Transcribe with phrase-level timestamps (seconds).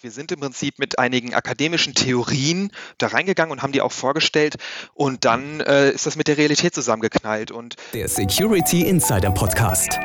[0.00, 4.54] Wir sind im Prinzip mit einigen akademischen Theorien da reingegangen und haben die auch vorgestellt
[4.94, 7.50] und dann äh, ist das mit der Realität zusammengeknallt.
[7.50, 9.98] Und der Security Insider Podcast.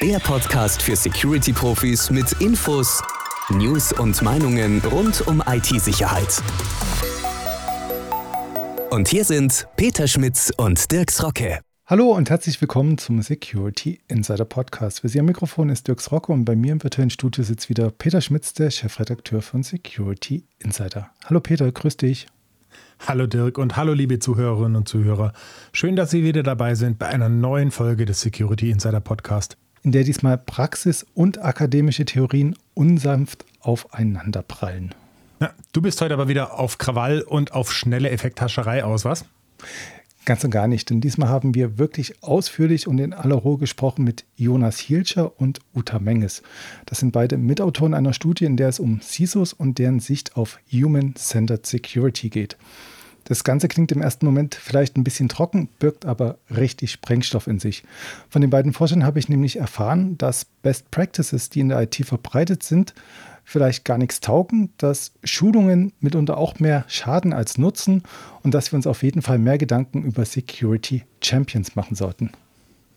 [0.00, 3.02] Der Podcast für Security-Profis mit Infos,
[3.50, 6.42] News und Meinungen rund um IT-Sicherheit.
[8.90, 11.65] Und hier sind Peter Schmitz und Dirks Rocke.
[11.88, 15.02] Hallo und herzlich willkommen zum Security Insider Podcast.
[15.02, 17.92] Für Sie am Mikrofon ist Dirks Rocke und bei mir im virtuellen Studio sitzt wieder
[17.92, 21.10] Peter Schmitz, der Chefredakteur von Security Insider.
[21.26, 22.26] Hallo Peter, grüß dich.
[23.06, 25.32] Hallo Dirk und hallo liebe Zuhörerinnen und Zuhörer.
[25.72, 29.56] Schön, dass Sie wieder dabei sind bei einer neuen Folge des Security Insider Podcast.
[29.84, 34.92] In der diesmal Praxis und akademische Theorien unsanft aufeinanderprallen.
[35.40, 39.24] Ja, du bist heute aber wieder auf Krawall und auf schnelle Effekthascherei aus, was?
[40.26, 44.02] Ganz und gar nicht, denn diesmal haben wir wirklich ausführlich und in aller Ruhe gesprochen
[44.02, 46.42] mit Jonas Hielscher und Uta Menges.
[46.84, 50.58] Das sind beide Mitautoren einer Studie, in der es um CISOs und deren Sicht auf
[50.72, 52.56] Human-Centered Security geht.
[53.22, 57.60] Das Ganze klingt im ersten Moment vielleicht ein bisschen trocken, birgt aber richtig Sprengstoff in
[57.60, 57.84] sich.
[58.28, 62.04] Von den beiden Forschern habe ich nämlich erfahren, dass Best Practices, die in der IT
[62.04, 62.94] verbreitet sind,
[63.46, 68.02] vielleicht gar nichts taugen, dass Schulungen mitunter auch mehr schaden als nutzen
[68.42, 72.32] und dass wir uns auf jeden Fall mehr Gedanken über Security Champions machen sollten.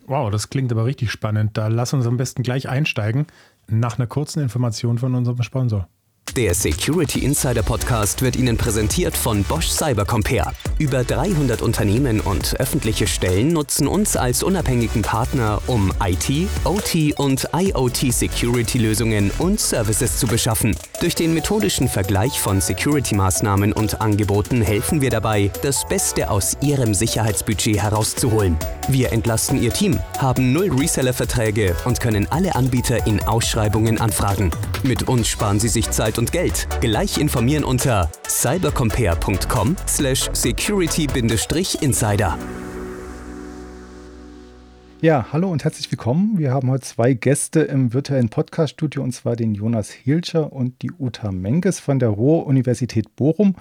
[0.07, 1.55] Wow, das klingt aber richtig spannend.
[1.55, 3.27] Da lass uns am besten gleich einsteigen
[3.67, 5.87] nach einer kurzen Information von unserem Sponsor.
[6.35, 10.53] Der Security Insider Podcast wird Ihnen präsentiert von Bosch Cybercompare.
[10.77, 17.49] Über 300 Unternehmen und öffentliche Stellen nutzen uns als unabhängigen Partner, um IT, OT und
[17.53, 20.75] IoT Security Lösungen und Services zu beschaffen.
[21.01, 26.93] Durch den methodischen Vergleich von Security-Maßnahmen und Angeboten helfen wir dabei, das Beste aus Ihrem
[26.93, 28.55] Sicherheitsbudget herauszuholen.
[28.87, 34.51] Wir entlasten Ihr Team, haben null Reseller-Verträge und können alle Anbieter in Ausschreibungen anfragen.
[34.83, 36.67] Mit uns sparen Sie sich Zeit und Geld.
[36.81, 42.37] Gleich informieren unter cybercompare.com slash security-insider.
[45.01, 46.37] Ja, hallo und herzlich willkommen.
[46.37, 50.91] Wir haben heute zwei Gäste im virtuellen Podcaststudio und zwar den Jonas Hilscher und die
[50.91, 53.55] Uta Menges von der Ruhr-Universität Bochum.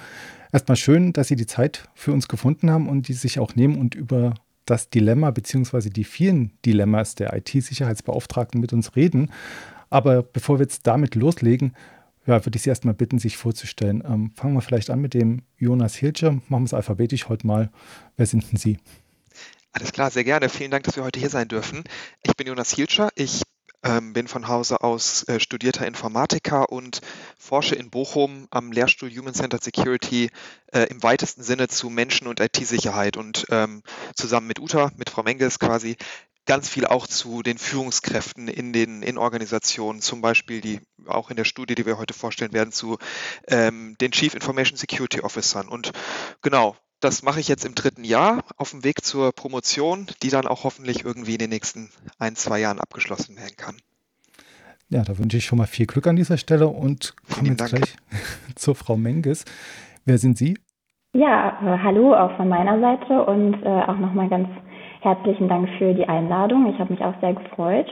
[0.52, 3.76] Erstmal schön, dass Sie die Zeit für uns gefunden haben und die sich auch nehmen
[3.76, 4.34] und über
[4.66, 5.90] das Dilemma bzw.
[5.90, 9.30] die vielen Dilemmas der IT-Sicherheitsbeauftragten mit uns reden.
[9.90, 11.72] Aber bevor wir jetzt damit loslegen,
[12.28, 14.04] ja, würde ich Sie erstmal bitten, sich vorzustellen.
[14.06, 16.32] Ähm, fangen wir vielleicht an mit dem Jonas Hilscher.
[16.48, 17.70] Machen wir es alphabetisch heute mal.
[18.16, 18.76] Wer sind denn Sie?
[19.72, 20.50] Alles klar, sehr gerne.
[20.50, 21.84] Vielen Dank, dass wir heute hier sein dürfen.
[22.22, 23.08] Ich bin Jonas Hilscher.
[23.14, 23.42] Ich
[23.82, 27.00] ähm, bin von Hause aus äh, studierter Informatiker und
[27.38, 30.30] forsche in Bochum am Lehrstuhl Human Centered Security
[30.72, 33.82] äh, im weitesten Sinne zu Menschen- und IT-Sicherheit und ähm,
[34.14, 35.96] zusammen mit Uta, mit Frau Menges quasi,
[36.48, 41.36] ganz viel auch zu den Führungskräften in den in Organisationen, zum Beispiel die auch in
[41.36, 42.96] der Studie, die wir heute vorstellen werden, zu
[43.46, 45.68] ähm, den Chief Information Security Officern.
[45.68, 45.92] Und
[46.40, 50.46] genau, das mache ich jetzt im dritten Jahr auf dem Weg zur Promotion, die dann
[50.46, 53.76] auch hoffentlich irgendwie in den nächsten ein, zwei Jahren abgeschlossen werden kann.
[54.88, 57.70] Ja, da wünsche ich schon mal viel Glück an dieser Stelle und komme jetzt Dank.
[57.72, 57.96] gleich
[58.54, 59.44] zur Frau Menges.
[60.06, 60.58] Wer sind Sie?
[61.12, 64.48] Ja, äh, hallo auch von meiner Seite und äh, auch nochmal ganz
[65.00, 66.72] Herzlichen Dank für die Einladung.
[66.72, 67.86] Ich habe mich auch sehr gefreut.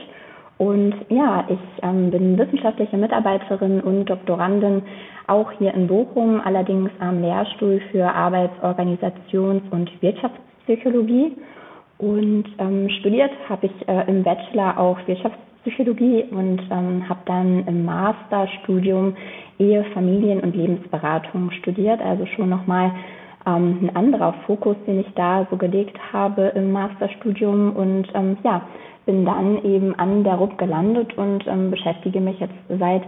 [0.57, 4.81] Und ja, ich ähm, bin wissenschaftliche Mitarbeiterin und Doktorandin
[5.27, 11.33] auch hier in Bochum, allerdings am Lehrstuhl für Arbeits-, Organisations- und Wirtschaftspsychologie.
[11.99, 17.85] Und ähm, studiert habe ich äh, im Bachelor auch Wirtschaftspsychologie und ähm, habe dann im
[17.85, 19.15] Masterstudium
[19.59, 22.91] Ehe, Familien- und Lebensberatung studiert, also schon nochmal
[23.47, 28.61] ähm, ein anderer Fokus, den ich da so gelegt habe im Masterstudium und ähm, ja,
[29.05, 33.03] bin dann eben an der RUB gelandet und ähm, beschäftige mich jetzt seit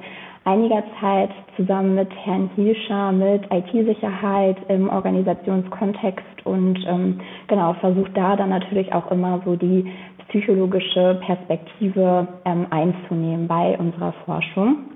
[0.45, 8.35] einiger Zeit zusammen mit Herrn Hielscher mit IT-Sicherheit im Organisationskontext und ähm, genau versuche da
[8.35, 9.91] dann natürlich auch immer so die
[10.29, 14.88] psychologische Perspektive ähm, einzunehmen bei unserer Forschung.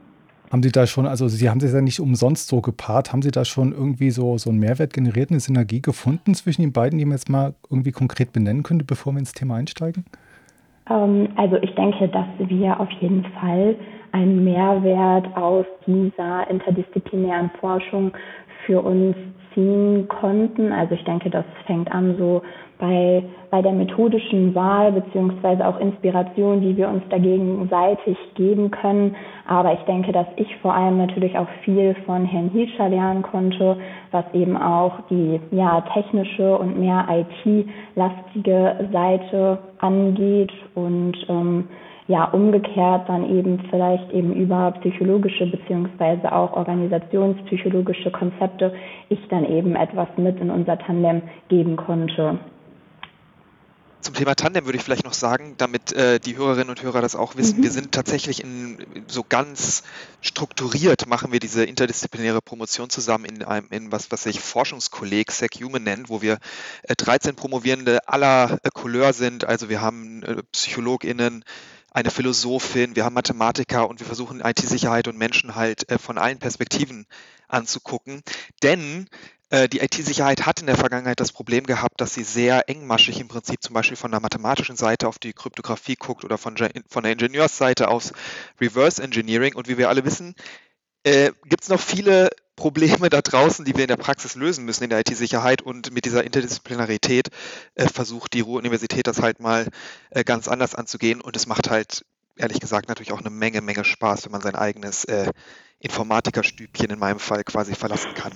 [0.54, 3.32] Haben Sie da schon, also Sie haben sich ja nicht umsonst so gepaart, haben Sie
[3.32, 7.06] da schon irgendwie so, so einen Mehrwert generiert, eine Synergie gefunden zwischen den beiden, die
[7.06, 10.06] man jetzt mal irgendwie konkret benennen könnte, bevor wir ins Thema einsteigen?
[10.92, 13.76] Ähm, also ich denke, dass wir auf jeden Fall
[14.12, 18.12] einen Mehrwert aus dieser interdisziplinären Forschung
[18.68, 19.16] für uns
[19.54, 20.72] ziehen konnten.
[20.72, 22.42] Also ich denke, das fängt an so
[22.80, 29.16] bei, bei der methodischen Wahl beziehungsweise auch Inspiration, die wir uns da gegenseitig geben können.
[29.48, 33.78] Aber ich denke, dass ich vor allem natürlich auch viel von Herrn Hielscher lernen konnte,
[34.12, 40.52] was eben auch die ja, technische und mehr IT-lastige Seite angeht.
[40.76, 41.70] Und ähm,
[42.08, 48.74] ja umgekehrt dann eben vielleicht eben über psychologische beziehungsweise auch organisationspsychologische Konzepte
[49.10, 52.40] ich dann eben etwas mit in unser Tandem geben konnte.
[54.04, 57.16] Zum Thema Tandem würde ich vielleicht noch sagen, damit äh, die Hörerinnen und Hörer das
[57.16, 57.64] auch wissen, mhm.
[57.64, 59.84] wir sind tatsächlich in, so ganz
[60.20, 65.84] strukturiert, machen wir diese interdisziplinäre Promotion zusammen in einem, in was, was sich Forschungskolleg SecHuman
[65.84, 66.40] nennt, wo wir
[66.84, 69.46] äh, 13 Promovierende aller äh, Couleur sind.
[69.46, 71.46] Also wir haben äh, PsychologInnen,
[71.94, 76.40] eine Philosophin, wir haben Mathematiker und wir versuchen IT-Sicherheit und Menschen halt äh, von allen
[76.40, 77.06] Perspektiven
[77.48, 78.24] anzugucken.
[78.64, 79.08] Denn
[79.52, 83.28] äh, die IT-Sicherheit hat in der Vergangenheit das Problem gehabt, dass sie sehr engmaschig im
[83.28, 86.58] Prinzip zum Beispiel von der mathematischen Seite auf die Kryptographie guckt oder von,
[86.90, 88.14] von der Ingenieursseite aufs
[88.60, 89.54] Reverse Engineering.
[89.54, 90.34] Und wie wir alle wissen,
[91.04, 94.84] äh, gibt es noch viele Probleme da draußen, die wir in der Praxis lösen müssen
[94.84, 95.62] in der IT-Sicherheit.
[95.62, 97.30] Und mit dieser Interdisziplinarität
[97.76, 99.68] äh, versucht die Ruhr-Universität das halt mal
[100.12, 101.22] äh, ganz anders anzugehen.
[101.22, 102.06] Und es macht halt,
[102.36, 105.32] ehrlich gesagt, natürlich auch eine Menge, Menge Spaß, wenn man sein eigenes äh,
[105.80, 108.34] Informatikerstübchen in meinem Fall quasi verlassen kann.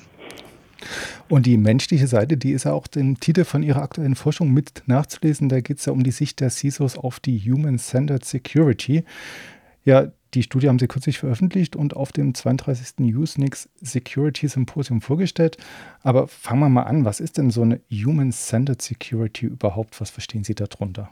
[1.30, 4.84] Und die menschliche Seite, die ist ja auch dem Titel von ihrer aktuellen Forschung mit
[4.86, 5.50] nachzulesen.
[5.50, 9.04] Da geht es ja um die Sicht der CISOs auf die Human-Centered Security.
[9.84, 13.16] Ja, die Studie haben sie kürzlich veröffentlicht und auf dem 32.
[13.16, 15.58] Usenix Security Symposium vorgestellt.
[16.02, 20.00] Aber fangen wir mal an, was ist denn so eine Human-Centered Security überhaupt?
[20.02, 21.10] Was verstehen Sie darunter?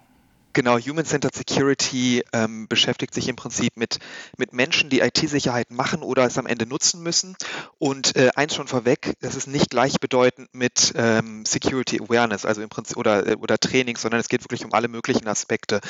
[0.55, 3.99] Genau, Human-Centered Security ähm, beschäftigt sich im Prinzip mit,
[4.37, 7.35] mit Menschen, die IT-Sicherheit machen oder es am Ende nutzen müssen.
[7.77, 12.69] Und äh, eins schon vorweg, das ist nicht gleichbedeutend mit ähm, Security Awareness, also im
[12.69, 15.81] Prinzip oder, äh, oder Training, sondern es geht wirklich um alle möglichen Aspekte,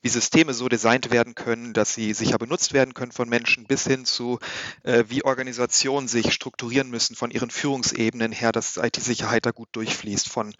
[0.00, 3.86] wie Systeme so designt werden können, dass sie sicher benutzt werden können von Menschen, bis
[3.86, 4.38] hin zu,
[4.84, 10.30] äh, wie Organisationen sich strukturieren müssen von ihren Führungsebenen her, dass IT-Sicherheit da gut durchfließt,
[10.30, 10.54] von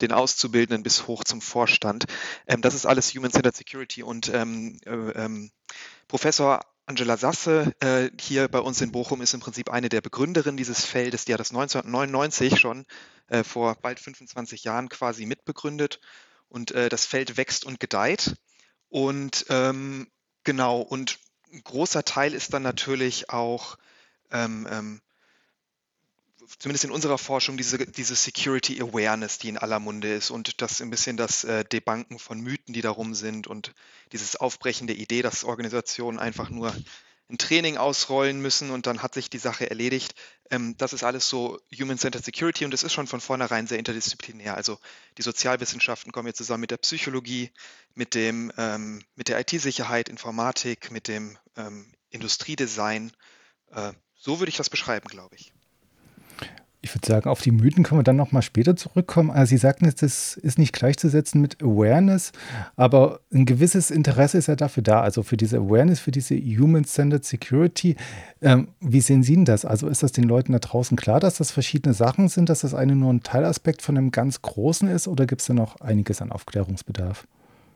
[0.00, 2.04] den Auszubildenden bis hoch zum Vorstand.
[2.46, 5.50] Ähm, das ist alles Human-Centered Security und ähm, äh, ähm,
[6.08, 10.56] Professor Angela Sasse äh, hier bei uns in Bochum ist im Prinzip eine der Begründerinnen
[10.56, 11.24] dieses Feldes.
[11.24, 12.84] Die hat das 1999 schon
[13.28, 16.00] äh, vor bald 25 Jahren quasi mitbegründet
[16.48, 18.34] und äh, das Feld wächst und gedeiht.
[18.88, 20.08] Und ähm,
[20.42, 21.20] genau, und
[21.52, 23.76] ein großer Teil ist dann natürlich auch
[24.32, 25.00] ähm, ähm,
[26.58, 30.80] zumindest in unserer Forschung, diese, diese Security Awareness, die in aller Munde ist und das
[30.80, 33.74] ein bisschen das äh, Debanken von Mythen, die darum sind und
[34.12, 36.74] dieses Aufbrechen der Idee, dass Organisationen einfach nur
[37.30, 40.14] ein Training ausrollen müssen und dann hat sich die Sache erledigt.
[40.50, 44.56] Ähm, das ist alles so Human-Centered Security und es ist schon von vornherein sehr interdisziplinär.
[44.56, 44.78] Also
[45.16, 47.50] die Sozialwissenschaften kommen jetzt zusammen mit der Psychologie,
[47.94, 53.12] mit, dem, ähm, mit der IT-Sicherheit, Informatik, mit dem ähm, Industriedesign.
[53.70, 55.52] Äh, so würde ich das beschreiben, glaube ich.
[56.82, 59.30] Ich würde sagen, auf die Mythen können wir dann nochmal später zurückkommen.
[59.30, 62.32] Also Sie sagten jetzt, das ist nicht gleichzusetzen mit Awareness,
[62.74, 67.24] aber ein gewisses Interesse ist ja dafür da, also für diese Awareness, für diese Human-Centered
[67.24, 67.96] Security.
[68.40, 69.66] Ähm, wie sehen Sie denn das?
[69.66, 72.74] Also ist das den Leuten da draußen klar, dass das verschiedene Sachen sind, dass das
[72.74, 76.22] eine nur ein Teilaspekt von einem ganz Großen ist oder gibt es da noch einiges
[76.22, 77.26] an Aufklärungsbedarf?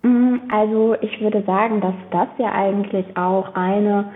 [0.03, 4.13] Mm, also ich würde sagen, dass das ja eigentlich auch eine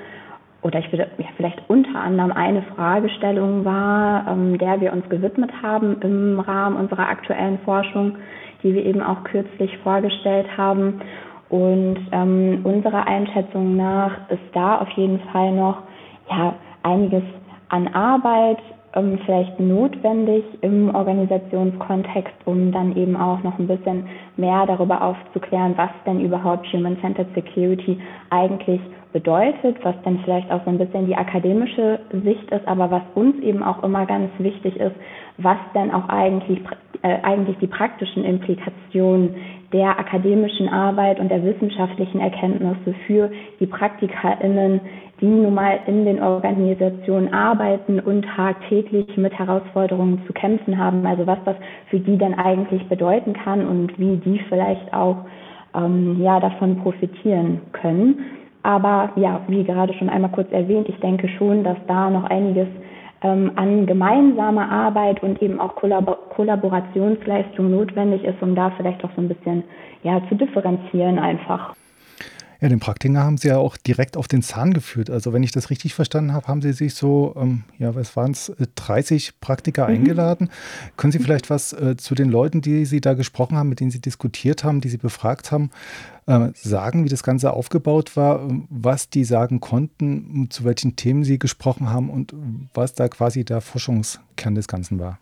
[0.63, 5.51] oder ich würde ja, vielleicht unter anderem eine Fragestellung war, ähm, der wir uns gewidmet
[5.63, 8.17] haben im Rahmen unserer aktuellen Forschung,
[8.63, 11.01] die wir eben auch kürzlich vorgestellt haben.
[11.49, 15.79] Und ähm, unserer Einschätzung nach ist da auf jeden Fall noch
[16.29, 17.23] ja, einiges
[17.69, 18.59] an Arbeit
[18.95, 25.75] ähm, vielleicht notwendig im Organisationskontext, um dann eben auch noch ein bisschen mehr darüber aufzuklären,
[25.77, 27.99] was denn überhaupt Human-Centered Security
[28.31, 28.81] eigentlich
[29.13, 33.37] bedeutet, was dann vielleicht auch so ein bisschen die akademische Sicht ist, aber was uns
[33.43, 34.95] eben auch immer ganz wichtig ist,
[35.39, 36.61] was denn auch eigentlich,
[37.03, 39.35] äh, eigentlich die praktischen Implikationen
[39.73, 44.81] der akademischen Arbeit und der wissenschaftlichen Erkenntnisse für die PraktikerInnen,
[45.21, 51.27] die nun mal in den Organisationen arbeiten und tagtäglich mit Herausforderungen zu kämpfen haben, also
[51.27, 51.57] was das
[51.91, 55.17] für die denn eigentlich bedeuten kann und wie die vielleicht auch
[55.75, 58.25] ähm, ja, davon profitieren können.
[58.63, 62.69] Aber ja, wie gerade schon einmal kurz erwähnt, ich denke schon, dass da noch einiges
[63.23, 69.11] ähm, an gemeinsamer Arbeit und eben auch Kollabor Kollaborationsleistung notwendig ist, um da vielleicht auch
[69.17, 69.65] so ein bisschen
[70.05, 71.75] ja, zu differenzieren einfach.
[72.61, 75.11] Ja, den Praktiker haben Sie ja auch direkt auf den Zahn geführt.
[75.11, 78.33] Also wenn ich das richtig verstanden habe, haben Sie sich so, ähm, ja, was waren
[78.33, 79.95] es, 30 Praktiker mhm.
[79.95, 80.51] eingeladen.
[80.97, 83.93] Können Sie vielleicht was äh, zu den Leuten, die Sie da gesprochen haben, mit denen
[83.93, 85.71] Sie diskutiert haben, die Sie befragt haben,
[86.27, 91.39] äh, sagen, wie das Ganze aufgebaut war, was die sagen konnten, zu welchen Themen Sie
[91.39, 92.35] gesprochen haben und
[92.75, 95.21] was da quasi der Forschungskern des Ganzen war?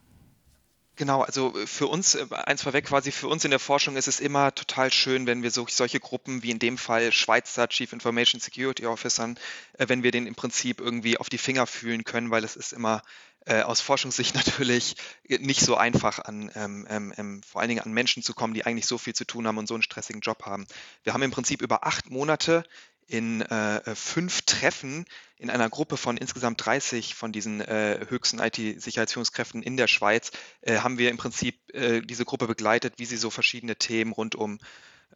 [0.97, 4.09] Genau, also äh, für uns, äh, eins vorweg quasi, für uns in der Forschung ist
[4.09, 7.93] es immer total schön, wenn wir so, solche Gruppen wie in dem Fall Schweizer Chief
[7.93, 9.39] Information Security Officern,
[9.75, 12.73] äh, wenn wir den im Prinzip irgendwie auf die Finger fühlen können, weil es ist
[12.73, 13.03] immer
[13.45, 14.97] äh, aus Forschungssicht natürlich
[15.29, 18.65] nicht so einfach an, ähm, ähm, ähm, vor allen Dingen an Menschen zu kommen, die
[18.65, 20.67] eigentlich so viel zu tun haben und so einen stressigen Job haben.
[21.05, 22.65] Wir haben im Prinzip über acht Monate
[23.07, 25.05] in äh, fünf Treffen
[25.39, 30.33] in einer Gruppe von insgesamt 30 von diesen äh, höchsten IT-Sicherheitsführungskräften in der Schweiz,
[30.63, 34.35] äh, haben wir im Prinzip äh, diese Gruppe begleitet, wie sie so verschiedene Themen rund
[34.35, 34.59] um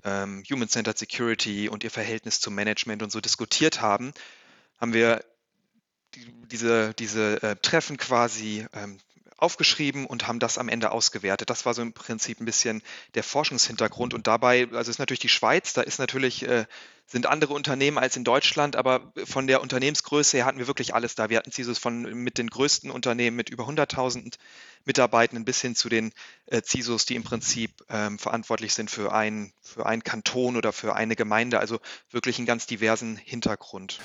[0.04, 4.12] ähm, Human-Centered Security und ihr Verhältnis zum Management und so diskutiert haben,
[4.78, 5.24] haben wir
[6.14, 8.98] die, diese, diese äh, Treffen quasi ähm,
[9.40, 11.50] aufgeschrieben und haben das am Ende ausgewertet.
[11.50, 12.82] Das war so im Prinzip ein bisschen
[13.14, 14.14] der Forschungshintergrund.
[14.14, 16.66] Und dabei, also ist natürlich die Schweiz, da ist natürlich, äh,
[17.06, 21.14] sind andere Unternehmen als in Deutschland, aber von der Unternehmensgröße her hatten wir wirklich alles
[21.14, 21.28] da.
[21.28, 24.34] Wir hatten CISOs von mit den größten Unternehmen mit über 100.000
[24.84, 26.12] Mitarbeitenden bis hin zu den
[26.46, 30.94] äh, CISOs, die im Prinzip ähm, verantwortlich sind für, ein, für einen Kanton oder für
[30.94, 31.58] eine Gemeinde.
[31.58, 31.80] Also
[32.10, 33.98] wirklich einen ganz diversen Hintergrund.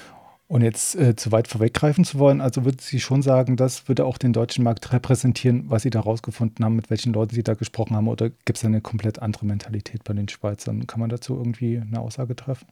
[0.47, 4.05] Und jetzt äh, zu weit vorweggreifen zu wollen, also würde Sie schon sagen, das würde
[4.05, 7.55] auch den deutschen Markt repräsentieren, was Sie da rausgefunden haben, mit welchen Leuten Sie da
[7.55, 10.85] gesprochen haben, oder gibt es eine komplett andere Mentalität bei den Schweizern?
[10.85, 12.67] Kann man dazu irgendwie eine Aussage treffen?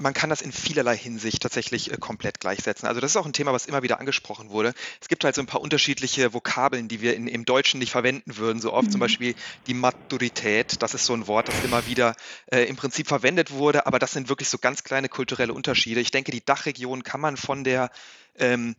[0.00, 2.88] Man kann das in vielerlei Hinsicht tatsächlich äh, komplett gleichsetzen.
[2.88, 4.72] Also das ist auch ein Thema, was immer wieder angesprochen wurde.
[5.00, 8.36] Es gibt halt so ein paar unterschiedliche Vokabeln, die wir in, im Deutschen nicht verwenden
[8.36, 8.60] würden.
[8.60, 8.92] So oft mhm.
[8.92, 9.34] zum Beispiel
[9.66, 12.16] die Maturität, das ist so ein Wort, das immer wieder
[12.46, 16.00] äh, im Prinzip verwendet wurde, aber das sind wirklich so ganz kleine kulturelle Unterschiede.
[16.00, 17.90] Ich denke, die Dachregion kann man von der
[18.38, 18.76] ähm,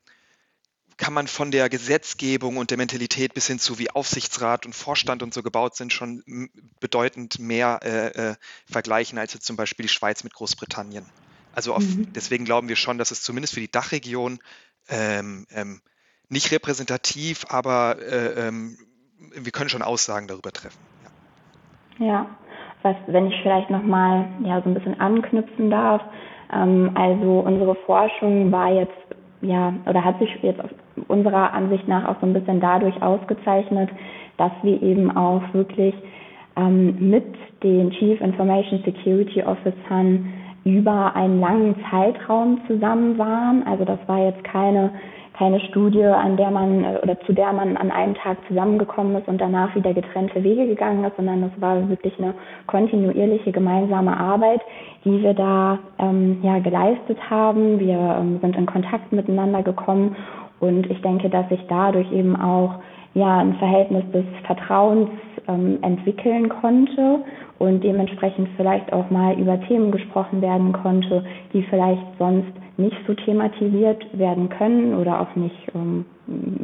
[1.01, 5.23] kann man von der Gesetzgebung und der Mentalität bis hin zu wie Aufsichtsrat und Vorstand
[5.23, 6.23] und so gebaut sind, schon
[6.79, 8.35] bedeutend mehr äh, äh,
[8.69, 11.03] vergleichen als jetzt zum Beispiel die Schweiz mit Großbritannien.
[11.55, 12.13] Also auf, mhm.
[12.13, 14.37] deswegen glauben wir schon, dass es zumindest für die Dachregion
[14.89, 15.81] ähm, ähm,
[16.29, 18.77] nicht repräsentativ, aber äh, ähm,
[19.17, 20.79] wir können schon Aussagen darüber treffen.
[21.97, 22.29] Ja, ja.
[22.83, 26.03] was, wenn ich vielleicht nochmal ja, so ein bisschen anknüpfen darf,
[26.53, 28.93] ähm, also unsere Forschung war jetzt
[29.41, 30.61] ja, oder hat sich jetzt
[31.07, 33.89] unserer Ansicht nach auch so ein bisschen dadurch ausgezeichnet,
[34.37, 35.95] dass wir eben auch wirklich
[36.55, 37.25] ähm, mit
[37.63, 40.33] den Chief Information Security Officern
[40.63, 43.65] über einen langen Zeitraum zusammen waren.
[43.65, 44.91] Also das war jetzt keine
[45.41, 49.27] keine Studie, an der man äh, oder zu der man an einem Tag zusammengekommen ist
[49.27, 52.35] und danach wieder getrennte Wege gegangen ist, sondern das war wirklich eine
[52.67, 54.61] kontinuierliche gemeinsame Arbeit,
[55.03, 57.79] die wir da ähm, ja geleistet haben.
[57.79, 60.15] Wir ähm, sind in Kontakt miteinander gekommen
[60.59, 62.75] und ich denke, dass sich dadurch eben auch
[63.15, 65.09] ja ein Verhältnis des Vertrauens
[65.47, 67.19] ähm, entwickeln konnte
[67.59, 73.13] und dementsprechend vielleicht auch mal über Themen gesprochen werden konnte, die vielleicht sonst nicht so
[73.13, 76.05] thematisiert werden können oder auch nicht ähm,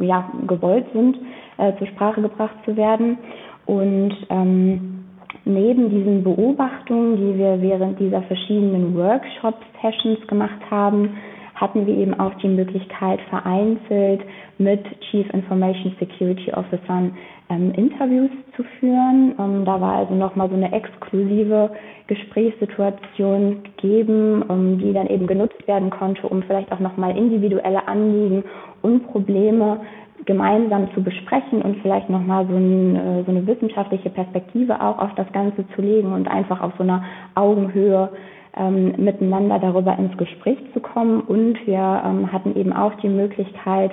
[0.00, 1.18] ja, gewollt sind,
[1.58, 3.18] äh, zur Sprache gebracht zu werden.
[3.66, 5.04] Und ähm,
[5.44, 11.10] neben diesen Beobachtungen, die wir während dieser verschiedenen Workshop-Sessions gemacht haben,
[11.60, 14.22] hatten wir eben auch die Möglichkeit, vereinzelt
[14.58, 17.16] mit Chief Information Security Officern
[17.50, 19.34] ähm, Interviews zu führen.
[19.38, 21.70] Ähm, da war also nochmal so eine exklusive
[22.06, 28.44] Gesprächssituation gegeben, um, die dann eben genutzt werden konnte, um vielleicht auch nochmal individuelle Anliegen
[28.82, 29.80] und Probleme
[30.24, 35.14] gemeinsam zu besprechen und vielleicht nochmal so, ein, äh, so eine wissenschaftliche Perspektive auch auf
[35.16, 38.10] das Ganze zu legen und einfach auf so einer Augenhöhe
[38.58, 41.20] ähm, miteinander darüber ins Gespräch zu kommen.
[41.20, 43.92] Und wir ähm, hatten eben auch die Möglichkeit,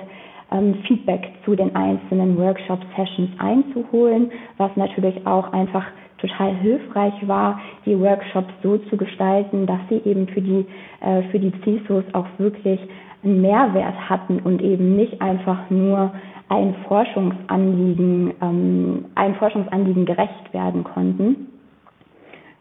[0.50, 5.84] ähm, Feedback zu den einzelnen Workshop-Sessions einzuholen, was natürlich auch einfach
[6.18, 10.66] total hilfreich war, die Workshops so zu gestalten, dass sie eben für die,
[11.00, 12.80] äh, für die CISOs auch wirklich
[13.22, 16.12] einen Mehrwert hatten und eben nicht einfach nur
[16.48, 21.48] ein Forschungsanliegen, ähm, ein Forschungsanliegen gerecht werden konnten.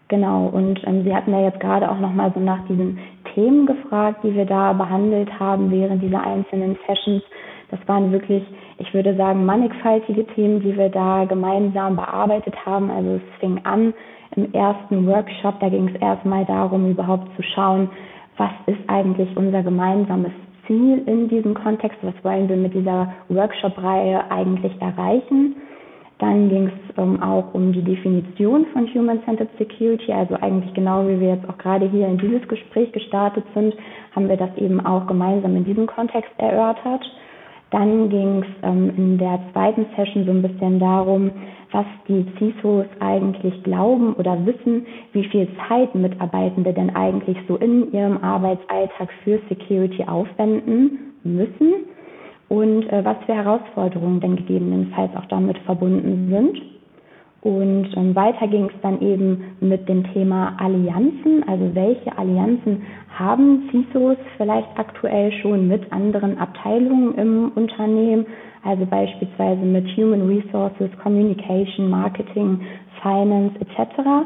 [0.07, 3.00] Genau, und ähm, Sie hatten ja jetzt gerade auch nochmal so nach diesen
[3.33, 7.24] Themen gefragt, die wir da behandelt haben während dieser einzelnen Sessions.
[7.71, 8.43] Das waren wirklich,
[8.77, 12.91] ich würde sagen, mannigfaltige Themen, die wir da gemeinsam bearbeitet haben.
[12.91, 13.93] Also es fing an
[14.35, 17.89] im ersten Workshop, da ging es erstmal darum, überhaupt zu schauen,
[18.38, 20.31] was ist eigentlich unser gemeinsames
[20.67, 25.55] Ziel in diesem Kontext, was wollen wir mit dieser Workshop-Reihe eigentlich erreichen.
[26.19, 31.19] Dann ging es ähm, auch um die Definition von Human-Centered Security, also eigentlich genau wie
[31.19, 33.75] wir jetzt auch gerade hier in dieses Gespräch gestartet sind,
[34.15, 37.03] haben wir das eben auch gemeinsam in diesem Kontext erörtert.
[37.72, 41.31] Dann ging es ähm, in der zweiten Session so ein bisschen darum,
[41.72, 47.91] was die CISOs eigentlich glauben oder wissen, wie viel Zeit Mitarbeitende denn eigentlich so in
[47.91, 51.74] ihrem Arbeitsalltag für Security aufwenden müssen.
[52.49, 56.61] Und äh, was für Herausforderungen denn gegebenenfalls auch damit verbunden sind.
[57.41, 62.81] Und ähm, weiter ging es dann eben mit dem Thema Allianzen, also welche Allianzen
[63.17, 68.25] haben CISOs vielleicht aktuell schon mit anderen Abteilungen im Unternehmen,
[68.63, 72.61] also beispielsweise mit Human Resources, Communication, Marketing,
[73.03, 74.25] Finance etc.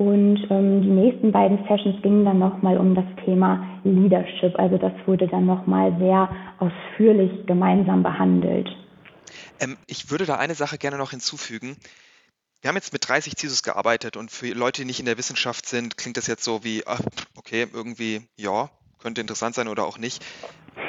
[0.00, 4.58] Und ähm, die nächsten beiden Sessions gingen dann nochmal um das Thema Leadership.
[4.58, 6.26] Also das wurde dann nochmal sehr
[6.58, 8.66] ausführlich gemeinsam behandelt.
[9.60, 11.76] Ähm, ich würde da eine Sache gerne noch hinzufügen.
[12.62, 15.66] Wir haben jetzt mit 30 CISOs gearbeitet und für Leute, die nicht in der Wissenschaft
[15.66, 17.02] sind, klingt das jetzt so wie, ach,
[17.36, 20.24] okay, irgendwie, ja, könnte interessant sein oder auch nicht.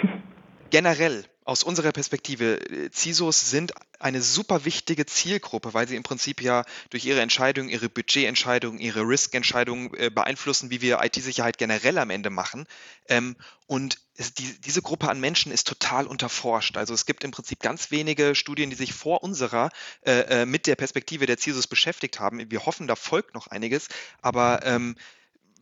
[0.70, 6.42] Generell aus unserer Perspektive, äh, CISOs sind eine super wichtige Zielgruppe, weil sie im Prinzip
[6.42, 12.10] ja durch ihre Entscheidungen, ihre Budgetentscheidungen, ihre Risk-Entscheidungen äh, beeinflussen, wie wir IT-Sicherheit generell am
[12.10, 12.68] Ende machen.
[13.10, 13.36] Ähm,
[13.68, 16.78] und es, die, diese Gruppe an Menschen ist total unterforscht.
[16.78, 19.70] Also es gibt im Prinzip ganz wenige Studien, die sich vor unserer
[20.06, 22.52] äh, äh mit der Perspektive der CISOs beschäftigt haben.
[22.52, 23.88] Wir hoffen, da folgt noch einiges,
[24.22, 24.96] aber ähm,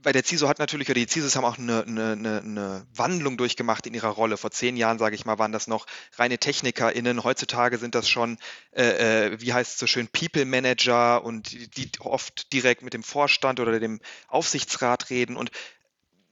[0.02, 3.86] weil der CISO hat natürlich, oder die CISOs haben auch eine, eine, eine, Wandlung durchgemacht
[3.88, 4.38] in ihrer Rolle.
[4.38, 5.86] Vor zehn Jahren, sage ich mal, waren das noch
[6.18, 7.24] reine TechnikerInnen.
[7.24, 8.38] Heutzutage sind das schon,
[8.72, 12.94] äh, äh wie heißt es so schön, People Manager und die, die oft direkt mit
[12.94, 15.36] dem Vorstand oder dem Aufsichtsrat reden.
[15.36, 15.52] Und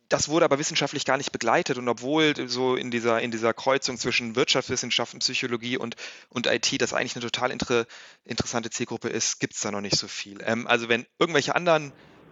[0.10, 3.98] das wurde aber wissenschaftlich gar nicht begleitet und obwohl so in dieser, in dieser Kreuzung
[3.98, 5.96] zwischen Wirtschaftswissenschaften, Psychologie und,
[6.30, 7.86] und IT das eigentlich eine total inter,
[8.24, 10.40] interessante Zielgruppe ist, gibt es da noch nicht so viel.
[10.46, 11.92] Ähm, also wenn irgendwelche anderen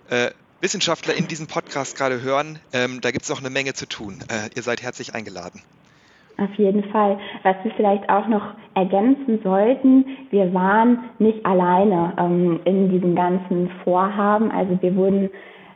[0.10, 0.32] äh,
[0.62, 4.20] Wissenschaftler in diesem Podcast gerade hören, ähm, da gibt es noch eine Menge zu tun.
[4.30, 5.62] Äh, ihr seid herzlich eingeladen.
[6.38, 7.18] Auf jeden Fall.
[7.44, 8.44] Was wir vielleicht auch noch
[8.74, 14.52] ergänzen sollten, wir waren nicht alleine ähm, in diesem ganzen Vorhaben.
[14.52, 15.30] Also wir wurden,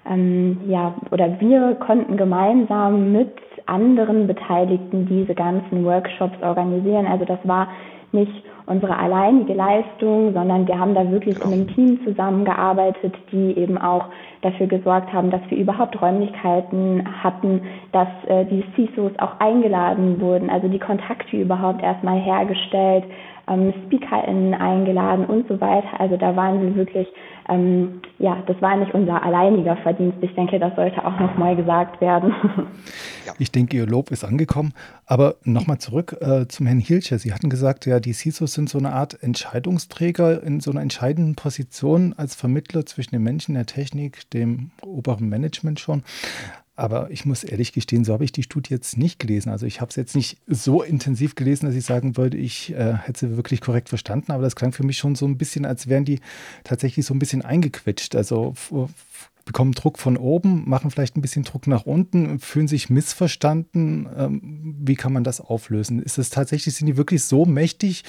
[0.06, 3.34] ähm, ja, oder wir konnten gemeinsam mit
[3.68, 7.06] anderen Beteiligten diese ganzen Workshops organisieren.
[7.06, 7.70] Also das war
[8.12, 13.78] nicht unsere alleinige Leistung, sondern wir haben da wirklich in einem Team zusammengearbeitet, die eben
[13.78, 14.06] auch
[14.42, 17.62] dafür gesorgt haben, dass wir überhaupt Räumlichkeiten hatten,
[17.92, 23.06] dass äh, die CISOs auch eingeladen wurden, also die Kontakte überhaupt erstmal hergestellt,
[23.50, 26.00] ähm, SpeakerInnen eingeladen und so weiter.
[26.00, 27.08] Also da waren wir wirklich,
[27.50, 30.20] ähm, ja, das war nicht unser alleiniger Verdienst.
[30.22, 32.34] Ich denke, das sollte auch nochmal gesagt werden.
[33.40, 34.74] Ich denke, Ihr Lob ist angekommen.
[35.06, 37.18] Aber nochmal zurück äh, zum Herrn Hilscher.
[37.18, 41.36] Sie hatten gesagt, ja, die CISOs sind so eine Art Entscheidungsträger in so einer entscheidenden
[41.36, 46.04] Position als Vermittler zwischen den Menschen, der Technik, dem oberen Management schon.
[46.76, 49.50] Aber ich muss ehrlich gestehen, so habe ich die Studie jetzt nicht gelesen.
[49.50, 52.94] Also ich habe es jetzt nicht so intensiv gelesen, dass ich sagen würde, ich äh,
[52.94, 54.32] hätte sie wirklich korrekt verstanden.
[54.32, 56.22] Aber das klang für mich schon so ein bisschen, als wären die
[56.64, 58.16] tatsächlich so ein bisschen eingequetscht.
[58.16, 58.54] Also
[59.50, 64.08] bekommen Druck von oben, machen vielleicht ein bisschen Druck nach unten, fühlen sich missverstanden.
[64.16, 66.04] Ähm, wie kann man das auflösen?
[66.04, 68.04] Ist es tatsächlich, sind die wirklich so mächtig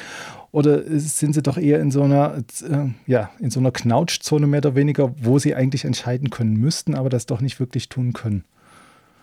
[0.52, 4.58] oder sind sie doch eher in so einer, äh, ja, in so einer Knautschzone mehr
[4.58, 8.44] oder weniger, wo sie eigentlich entscheiden können müssten, aber das doch nicht wirklich tun können?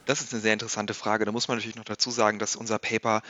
[0.08, 1.26] Das ist eine sehr interessante Frage.
[1.26, 3.22] Da muss man natürlich noch dazu sagen, dass unser Paper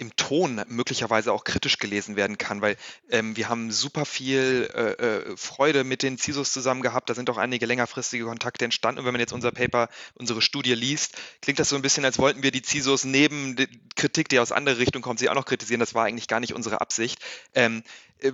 [0.00, 2.76] im Ton möglicherweise auch kritisch gelesen werden kann, weil
[3.10, 7.10] ähm, wir haben super viel äh, äh, Freude mit den CISOs zusammen gehabt.
[7.10, 9.00] Da sind auch einige längerfristige Kontakte entstanden.
[9.00, 12.18] Und wenn man jetzt unser Paper, unsere Studie liest, klingt das so ein bisschen, als
[12.18, 13.56] wollten wir die CISOs neben
[13.94, 15.80] Kritik, die aus andere Richtungen kommt, sie auch noch kritisieren.
[15.80, 17.18] Das war eigentlich gar nicht unsere Absicht.
[17.54, 17.82] Ähm,
[18.20, 18.32] äh,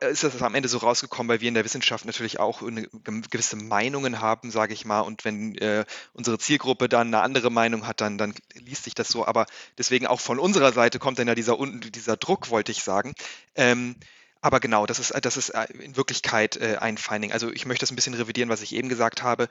[0.00, 4.20] ist das am Ende so rausgekommen, weil wir in der Wissenschaft natürlich auch gewisse Meinungen
[4.20, 5.00] haben, sage ich mal.
[5.00, 9.08] Und wenn äh, unsere Zielgruppe dann eine andere Meinung hat, dann, dann liest sich das
[9.08, 9.26] so.
[9.26, 9.46] Aber
[9.78, 13.14] deswegen auch von unserer Seite kommt dann ja dieser, dieser Druck, wollte ich sagen.
[13.54, 13.96] Ähm,
[14.40, 17.32] aber genau, das ist, das ist äh, in Wirklichkeit äh, ein Finding.
[17.32, 19.48] Also ich möchte das ein bisschen revidieren, was ich eben gesagt habe.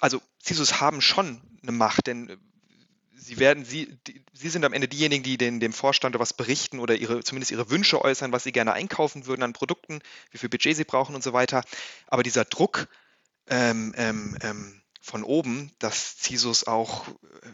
[0.00, 2.38] Also CISOs haben schon eine Macht, denn
[3.14, 6.80] Sie werden, Sie, die, Sie sind am Ende diejenigen, die den, dem Vorstand was berichten
[6.80, 10.48] oder ihre, zumindest ihre Wünsche äußern, was sie gerne einkaufen würden an Produkten, wie viel
[10.48, 11.62] Budget sie brauchen und so weiter.
[12.06, 12.88] Aber dieser Druck
[13.48, 17.48] ähm, ähm, ähm von oben, dass CISOs auch, äh,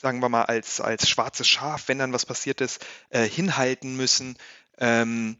[0.00, 4.38] sagen wir mal, als, als schwarzes Schaf, wenn dann was passiert ist, äh, hinhalten müssen
[4.78, 5.38] ähm,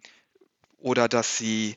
[0.78, 1.76] oder dass sie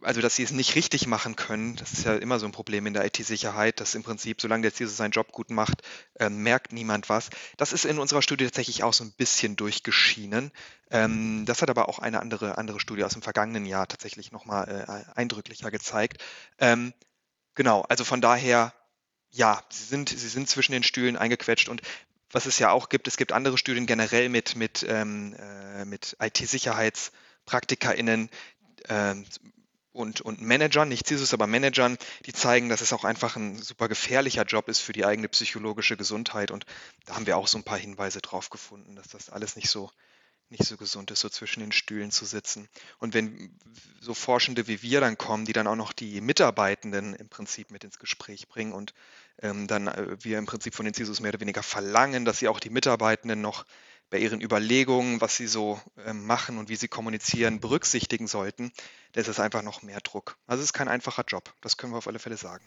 [0.00, 2.86] also dass sie es nicht richtig machen können, das ist ja immer so ein Problem
[2.86, 5.82] in der IT-Sicherheit, dass im Prinzip, solange der CISO seinen Job gut macht,
[6.18, 7.30] äh, merkt niemand was.
[7.56, 10.50] Das ist in unserer Studie tatsächlich auch so ein bisschen durchgeschienen.
[10.90, 14.68] Ähm, das hat aber auch eine andere, andere Studie aus dem vergangenen Jahr tatsächlich nochmal
[14.68, 16.22] äh, eindrücklicher gezeigt.
[16.58, 16.92] Ähm,
[17.54, 18.74] genau, also von daher,
[19.30, 21.82] ja, sie sind, sie sind zwischen den Stühlen eingequetscht und
[22.30, 26.14] was es ja auch gibt, es gibt andere Studien generell mit, mit, ähm, äh, mit
[26.20, 28.28] IT-SicherheitspraktikerInnen,
[28.88, 29.24] ähm,
[29.98, 33.88] und, und Managern, nicht CISOs, aber Managern, die zeigen, dass es auch einfach ein super
[33.88, 36.50] gefährlicher Job ist für die eigene psychologische Gesundheit.
[36.50, 36.64] Und
[37.06, 39.90] da haben wir auch so ein paar Hinweise drauf gefunden, dass das alles nicht so,
[40.50, 42.68] nicht so gesund ist, so zwischen den Stühlen zu sitzen.
[42.98, 43.58] Und wenn
[44.00, 47.84] so Forschende wie wir dann kommen, die dann auch noch die Mitarbeitenden im Prinzip mit
[47.84, 48.94] ins Gespräch bringen und
[49.42, 52.48] ähm, dann äh, wir im Prinzip von den CISOs mehr oder weniger verlangen, dass sie
[52.48, 53.64] auch die Mitarbeitenden noch
[54.10, 58.72] bei ihren Überlegungen, was sie so äh, machen und wie sie kommunizieren, berücksichtigen sollten,
[59.12, 60.36] da ist es einfach noch mehr Druck.
[60.46, 62.64] Also es ist kein einfacher Job, das können wir auf alle Fälle sagen.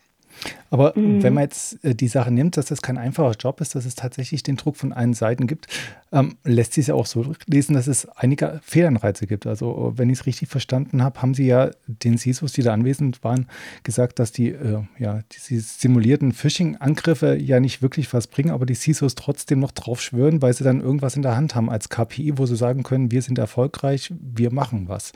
[0.69, 1.21] Aber mhm.
[1.21, 3.95] wenn man jetzt äh, die Sache nimmt, dass das kein einfacher Job ist, dass es
[3.95, 5.67] tatsächlich den Druck von allen Seiten gibt,
[6.11, 9.47] ähm, lässt sich ja auch so lesen, dass es einige Fehlanreize gibt.
[9.47, 13.23] Also wenn ich es richtig verstanden habe, haben Sie ja den CISOs, die da anwesend
[13.23, 13.47] waren,
[13.83, 18.75] gesagt, dass die, äh, ja, die simulierten Phishing-Angriffe ja nicht wirklich was bringen, aber die
[18.75, 22.37] CISOs trotzdem noch drauf schwören, weil sie dann irgendwas in der Hand haben als KPI,
[22.37, 25.11] wo sie sagen können, wir sind erfolgreich, wir machen was.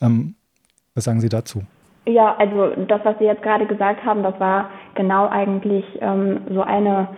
[0.00, 0.34] Ähm,
[0.94, 1.64] was sagen Sie dazu?
[2.06, 6.62] Ja, also das, was Sie jetzt gerade gesagt haben, das war genau eigentlich ähm, so
[6.62, 7.08] eine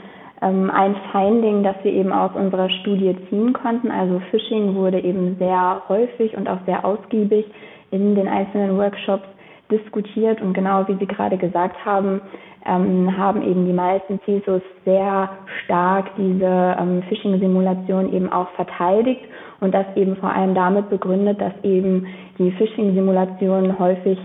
[0.43, 3.91] ähm, ein Finding, das wir eben aus unserer Studie ziehen konnten.
[3.91, 7.47] Also Phishing wurde eben sehr häufig und auch sehr ausgiebig
[7.91, 9.27] in den einzelnen Workshops
[9.71, 12.21] diskutiert und genau wie Sie gerade gesagt haben,
[12.65, 15.31] ähm, haben eben die meisten CISOs sehr
[15.65, 19.23] stark diese ähm, Phishing-Simulation eben auch verteidigt
[19.61, 22.07] und das eben vor allem damit begründet, dass eben
[22.39, 24.19] die Phishing-Simulationen häufig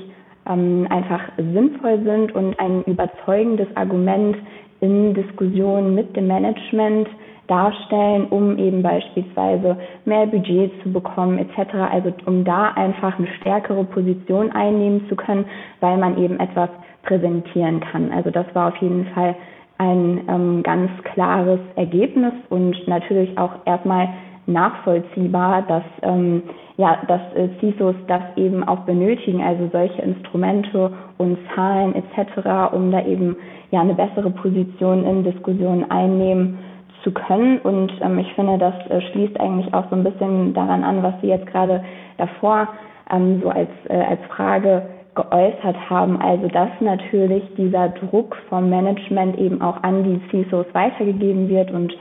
[0.47, 4.37] ähm, einfach sinnvoll sind und ein überzeugendes Argument
[4.79, 7.07] in Diskussionen mit dem Management
[7.47, 11.73] darstellen, um eben beispielsweise mehr Budget zu bekommen etc.
[11.91, 15.45] Also um da einfach eine stärkere Position einnehmen zu können,
[15.81, 16.69] weil man eben etwas
[17.03, 18.11] präsentieren kann.
[18.11, 19.35] Also das war auf jeden Fall
[19.77, 24.09] ein ähm, ganz klares Ergebnis und natürlich auch erstmal
[24.51, 26.43] nachvollziehbar, dass ähm,
[26.77, 32.91] ja, dass äh, CISOs das eben auch benötigen, also solche Instrumente und Zahlen etc., um
[32.91, 33.35] da eben
[33.69, 36.57] ja eine bessere Position in Diskussionen einnehmen
[37.03, 37.59] zu können.
[37.59, 41.13] Und ähm, ich finde, das äh, schließt eigentlich auch so ein bisschen daran an, was
[41.21, 41.83] Sie jetzt gerade
[42.17, 42.67] davor
[43.11, 44.83] ähm, so als, äh, als Frage
[45.15, 46.21] geäußert haben.
[46.21, 51.93] Also dass natürlich dieser Druck vom Management eben auch an die CISOs weitergegeben wird und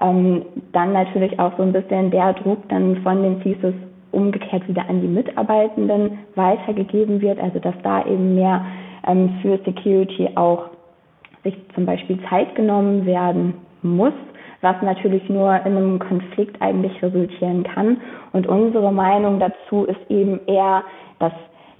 [0.00, 3.74] ähm, dann natürlich auch so ein bisschen der Druck dann von den CISOs
[4.12, 8.64] umgekehrt wieder an die Mitarbeitenden weitergegeben wird, also dass da eben mehr
[9.06, 10.70] ähm, für Security auch
[11.44, 14.12] sich zum Beispiel Zeit genommen werden muss,
[14.62, 17.98] was natürlich nur in einem Konflikt eigentlich resultieren kann.
[18.32, 20.82] Und unsere Meinung dazu ist eben eher,
[21.18, 21.32] dass,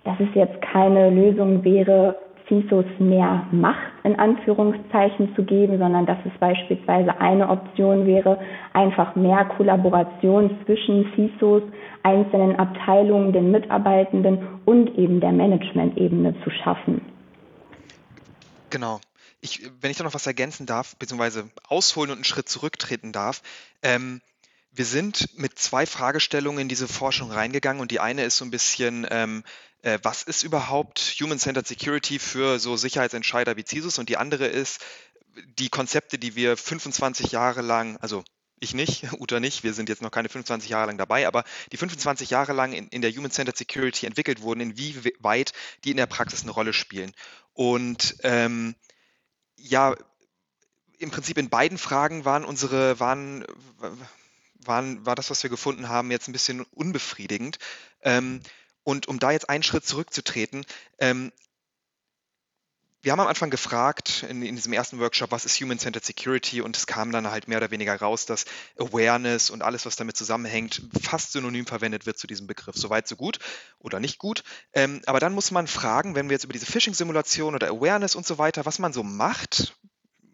[0.05, 2.17] dass es jetzt keine Lösung wäre,
[2.49, 8.39] CISOs mehr Macht in Anführungszeichen zu geben, sondern dass es beispielsweise eine Option wäre,
[8.73, 11.63] einfach mehr Kollaboration zwischen CISOs,
[12.03, 17.01] einzelnen Abteilungen, den Mitarbeitenden und eben der Management-Ebene zu schaffen.
[18.71, 19.01] Genau.
[19.41, 23.43] Ich, wenn ich da noch was ergänzen darf, beziehungsweise ausholen und einen Schritt zurücktreten darf,
[23.83, 24.21] ähm,
[24.77, 28.51] wir sind mit zwei Fragestellungen in diese Forschung reingegangen und die eine ist so ein
[28.51, 29.43] bisschen, ähm,
[29.83, 34.81] äh, was ist überhaupt Human-Centered Security für so Sicherheitsentscheider wie CISUS und die andere ist
[35.59, 38.23] die Konzepte, die wir 25 Jahre lang, also
[38.59, 41.77] ich nicht, Uta nicht, wir sind jetzt noch keine 25 Jahre lang dabei, aber die
[41.77, 45.53] 25 Jahre lang in, in der Human-Centered Security entwickelt wurden, inwieweit
[45.85, 47.13] die in der Praxis eine Rolle spielen.
[47.53, 48.75] Und ähm,
[49.57, 49.95] ja,
[50.99, 53.45] im Prinzip in beiden Fragen waren unsere, waren
[54.67, 57.59] waren, war das, was wir gefunden haben, jetzt ein bisschen unbefriedigend.
[58.03, 58.41] Ähm,
[58.85, 60.65] und um da jetzt einen Schritt zurückzutreten,
[60.99, 61.33] ähm,
[63.07, 66.61] wir haben am Anfang gefragt in, in, diesem ersten Workshop, was ist Human-Centered Security?
[66.61, 68.47] Und es kam dann halt mehr oder weniger raus, dass
[68.81, 72.75] Awareness und alles, was damit zusammenhängt, fast synonym verwendet wird zu diesem Begriff.
[72.75, 73.39] Soweit, so gut
[73.79, 74.43] oder nicht gut.
[74.73, 78.27] Ähm, aber dann muss man fragen, wenn wir jetzt über diese Phishing-Simulation oder Awareness und
[78.27, 79.77] so weiter, was man so macht,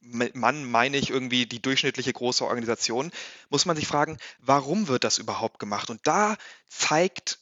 [0.02, 3.12] Mann meine ich irgendwie die durchschnittliche große Organisation,
[3.50, 5.90] muss man sich fragen, warum wird das überhaupt gemacht?
[5.90, 6.36] Und da
[6.68, 7.38] zeigt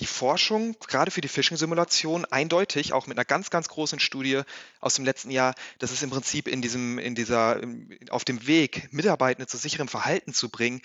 [0.00, 4.42] die Forschung, gerade für die Phishing-Simulation, eindeutig, auch mit einer ganz, ganz großen Studie
[4.80, 7.60] aus dem letzten Jahr, dass es im Prinzip in diesem, in dieser,
[8.08, 10.80] auf dem Weg, Mitarbeitende zu sicherem Verhalten zu bringen,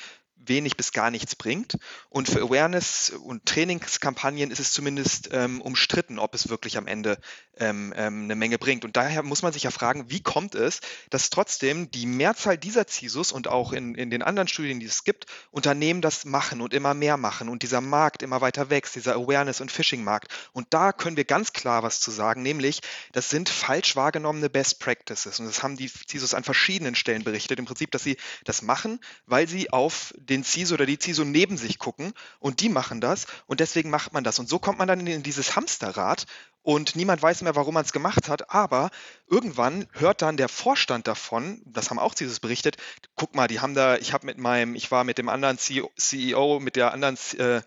[0.48, 1.78] wenig bis gar nichts bringt.
[2.10, 7.18] Und für Awareness- und Trainingskampagnen ist es zumindest ähm, umstritten, ob es wirklich am Ende
[7.58, 8.86] ähm, ähm, eine Menge bringt.
[8.86, 12.88] Und daher muss man sich ja fragen, wie kommt es, dass trotzdem die Mehrzahl dieser
[12.88, 16.74] CISOs und auch in, in den anderen Studien, die es gibt, Unternehmen das machen und
[16.74, 20.28] immer mehr machen und dieser Markt immer weiter wächst, dieser Awareness- und Phishing-Markt.
[20.54, 22.82] Und da können wir ganz klar was zu sagen, nämlich
[23.14, 25.40] das sind falsch wahrgenommene Best Practices.
[25.40, 29.00] Und das haben die CISOs an verschiedenen Stellen berichtet, im Prinzip, dass sie das machen,
[29.26, 33.28] weil sie auf den CISO oder die CISO neben sich gucken und die machen das
[33.48, 34.40] und deswegen macht man das.
[34.40, 36.26] Und so kommt man dann in dieses Hamsterrad
[36.66, 38.90] und niemand weiß mehr, warum man es gemacht hat, aber
[39.30, 42.78] irgendwann hört dann der Vorstand davon, das haben auch CISOs berichtet,
[43.16, 46.60] guck mal, die haben da, ich habe mit meinem, ich war mit dem anderen CEO,
[46.60, 47.62] mit der anderen äh,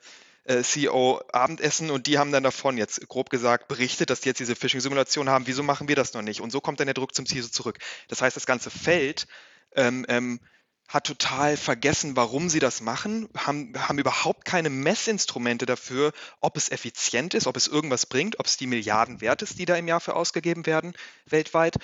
[0.45, 4.41] äh CEO Abendessen und die haben dann davon jetzt grob gesagt berichtet, dass die jetzt
[4.41, 5.47] diese Phishing-Simulation haben.
[5.47, 6.41] Wieso machen wir das noch nicht?
[6.41, 7.79] Und so kommt dann der Druck zum CISO zurück.
[8.09, 9.29] Das heißt, das ganze Feld
[9.77, 10.41] ähm, ähm,
[10.89, 16.71] hat total vergessen, warum sie das machen, haben, haben überhaupt keine Messinstrumente dafür, ob es
[16.71, 19.87] effizient ist, ob es irgendwas bringt, ob es die Milliarden wert ist, die da im
[19.87, 20.95] Jahr für ausgegeben werden
[21.27, 21.77] weltweit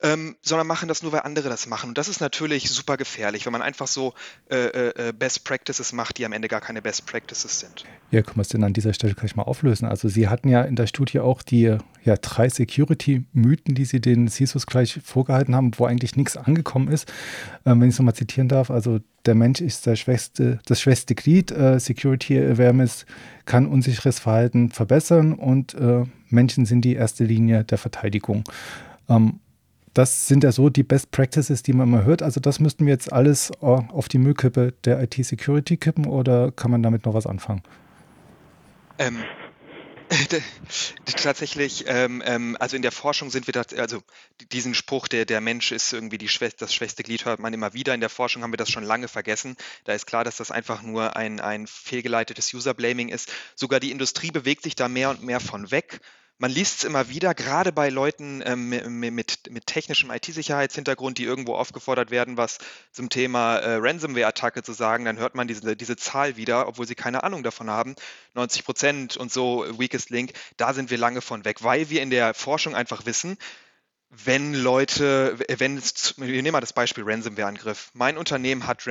[0.00, 1.88] ähm, sondern machen das nur, weil andere das machen.
[1.88, 4.14] Und das ist natürlich super gefährlich, wenn man einfach so
[4.48, 7.84] äh, äh, äh, Best Practices macht, die am Ende gar keine Best Practices sind.
[8.10, 9.86] Ja, können wir es denn an dieser Stelle gleich mal auflösen?
[9.86, 14.28] Also Sie hatten ja in der Studie auch die ja, drei Security-Mythen, die Sie den
[14.28, 17.12] CISOs gleich vorgehalten haben, wo eigentlich nichts angekommen ist.
[17.66, 21.16] Ähm, wenn ich es nochmal zitieren darf, also der Mensch ist der schwächste, das schwächste
[21.16, 23.04] Glied, äh, Security Awareness
[23.46, 28.44] kann unsicheres Verhalten verbessern und äh, Menschen sind die erste Linie der Verteidigung.
[29.08, 29.40] Ähm,
[29.98, 32.22] das sind ja so die Best Practices, die man immer hört.
[32.22, 36.70] Also das müssten wir jetzt alles äh, auf die Müllkippe der IT-Security kippen oder kann
[36.70, 37.64] man damit noch was anfangen?
[39.00, 39.24] Ähm,
[41.04, 44.00] tatsächlich, ähm, ähm, also in der Forschung sind wir da, also
[44.52, 47.74] diesen Spruch, der, der Mensch ist irgendwie die schwächste, das schwächste Glied, hört man immer
[47.74, 47.92] wieder.
[47.92, 49.56] In der Forschung haben wir das schon lange vergessen.
[49.82, 53.32] Da ist klar, dass das einfach nur ein, ein fehlgeleitetes User-Blaming ist.
[53.56, 56.00] Sogar die Industrie bewegt sich da mehr und mehr von weg
[56.38, 61.56] man liest es immer wieder, gerade bei Leuten ähm, mit, mit, technischem IT-Sicherheitshintergrund, die irgendwo
[61.56, 62.58] aufgefordert werden, was
[62.92, 66.94] zum Thema äh, Ransomware-Attacke zu sagen, dann hört man diese, diese Zahl wieder, obwohl sie
[66.94, 67.96] keine Ahnung davon haben.
[68.34, 72.10] 90 Prozent und so, Weakest Link, da sind wir lange von weg, weil wir in
[72.10, 73.36] der Forschung einfach wissen,
[74.10, 77.90] wenn Leute, wenn es, wir nehmen mal das Beispiel Ransomware-Angriff.
[77.94, 78.84] Mein Unternehmen hat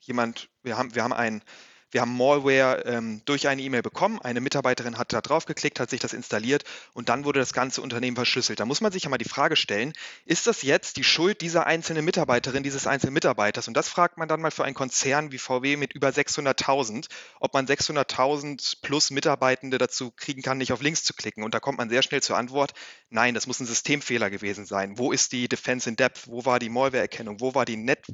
[0.00, 1.42] jemand, wir haben, wir haben einen
[1.90, 4.20] wir haben Malware ähm, durch eine E-Mail bekommen.
[4.20, 7.80] Eine Mitarbeiterin hat da drauf geklickt, hat sich das installiert und dann wurde das ganze
[7.80, 8.58] Unternehmen verschlüsselt.
[8.58, 9.92] Da muss man sich ja mal die Frage stellen,
[10.24, 13.68] ist das jetzt die Schuld dieser einzelnen Mitarbeiterin, dieses einzelnen Mitarbeiters?
[13.68, 17.06] Und das fragt man dann mal für einen Konzern wie VW mit über 600.000,
[17.40, 21.44] ob man 600.000 plus Mitarbeitende dazu kriegen kann, nicht auf Links zu klicken.
[21.44, 22.72] Und da kommt man sehr schnell zur Antwort,
[23.10, 24.98] nein, das muss ein Systemfehler gewesen sein.
[24.98, 26.26] Wo ist die Defense in Depth?
[26.26, 27.40] Wo war die Malware-Erkennung?
[27.40, 28.04] Wo war die Net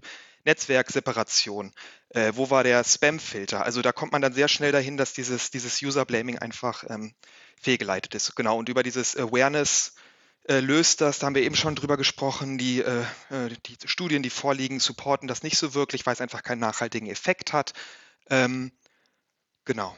[0.44, 1.72] Netzwerkseparation,
[2.14, 3.64] äh, wo war der Spam-Filter.
[3.64, 7.14] Also da kommt man dann sehr schnell dahin, dass dieses, dieses User-Blaming einfach ähm,
[7.61, 8.35] fehlgeleitet ist.
[8.37, 9.94] Genau, und über dieses Awareness
[10.48, 14.22] äh, löst das, da haben wir eben schon drüber gesprochen, die, äh, äh die Studien,
[14.22, 17.72] die vorliegen, supporten das nicht so wirklich, weil es einfach keinen nachhaltigen Effekt hat.
[18.29, 18.72] Ähm,
[19.64, 19.96] genau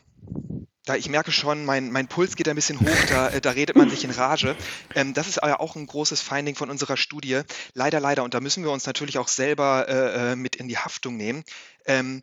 [0.84, 3.76] da ich merke schon, mein, mein Puls geht ein bisschen hoch, da, äh, da redet
[3.76, 4.56] man sich in Rage.
[4.94, 7.40] Ähm, das ist ja auch ein großes Finding von unserer Studie.
[7.72, 10.78] Leider, leider, und da müssen wir uns natürlich auch selber äh, äh mit in die
[10.78, 11.44] Haftung nehmen.
[11.86, 12.22] Ähm,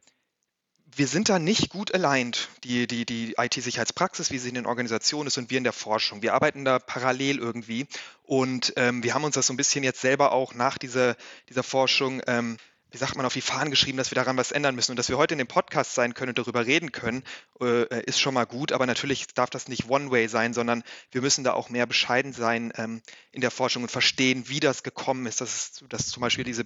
[0.96, 5.28] wir sind da nicht gut aligned, die, die, die IT-Sicherheitspraxis, wie sie in den Organisationen
[5.28, 6.22] ist und wir in der Forschung.
[6.22, 7.88] Wir arbeiten da parallel irgendwie
[8.24, 11.16] und ähm, wir haben uns das so ein bisschen jetzt selber auch nach dieser,
[11.50, 12.58] dieser Forschung ähm,
[12.92, 14.92] wie sagt man, auf die Fahnen geschrieben, dass wir daran was ändern müssen.
[14.92, 17.24] Und dass wir heute in dem Podcast sein können und darüber reden können,
[17.62, 18.74] äh, ist schon mal gut.
[18.74, 22.74] Aber natürlich darf das nicht One-Way sein, sondern wir müssen da auch mehr bescheiden sein
[22.76, 23.02] ähm,
[23.32, 26.66] in der Forschung und verstehen, wie das gekommen ist, dass, es, dass zum Beispiel diese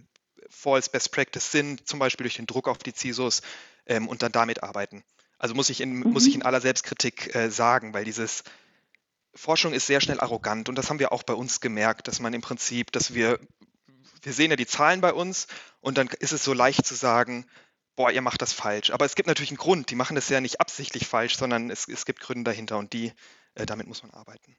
[0.49, 3.43] False Best Practice sind, zum Beispiel durch den Druck auf die CISOs
[3.85, 5.03] ähm, und dann damit arbeiten.
[5.37, 6.11] Also muss ich in, mhm.
[6.11, 8.43] muss ich in aller Selbstkritik äh, sagen, weil dieses
[9.35, 12.33] Forschung ist sehr schnell arrogant und das haben wir auch bei uns gemerkt, dass man
[12.33, 13.39] im Prinzip, dass wir
[14.25, 15.47] wir sehen ja die Zahlen bei uns
[15.85, 17.45] und dann ist es so leicht zu sagen,
[17.95, 18.91] boah, ihr macht das falsch.
[18.91, 19.91] Aber es gibt natürlich einen Grund.
[19.91, 23.11] Die machen das ja nicht absichtlich falsch, sondern es, es gibt Gründe dahinter und die,
[23.53, 24.55] äh, damit muss man arbeiten.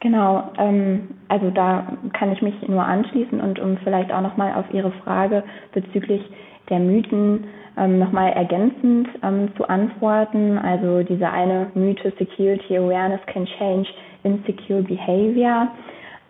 [0.00, 4.66] Genau, ähm, also da kann ich mich nur anschließen und um vielleicht auch nochmal auf
[4.74, 6.22] Ihre Frage bezüglich
[6.68, 10.58] der Mythen ähm, nochmal ergänzend ähm, zu antworten.
[10.58, 13.88] Also diese eine Mythe, Security Awareness can change
[14.22, 15.68] insecure behavior.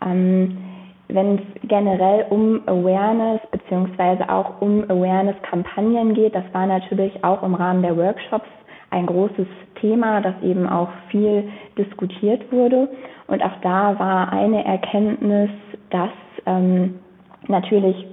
[0.01, 0.70] Ähm,
[1.15, 7.55] wenn es generell um Awareness beziehungsweise auch um Awareness-Kampagnen geht, das war natürlich auch im
[7.55, 8.49] Rahmen der Workshops
[8.91, 9.47] ein großes
[9.81, 12.89] Thema, das eben auch viel diskutiert wurde.
[13.29, 15.51] Und auch da war eine Erkenntnis,
[15.91, 16.11] dass
[16.47, 16.99] ähm,
[17.47, 18.07] natürlich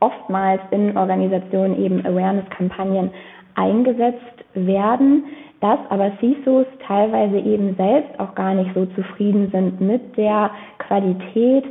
[0.00, 3.10] oftmals in Organisationen eben Awareness-Kampagnen
[3.54, 5.24] eingesetzt werden,
[5.60, 11.64] dass aber CISOs teilweise eben selbst auch gar nicht so zufrieden sind mit der Qualität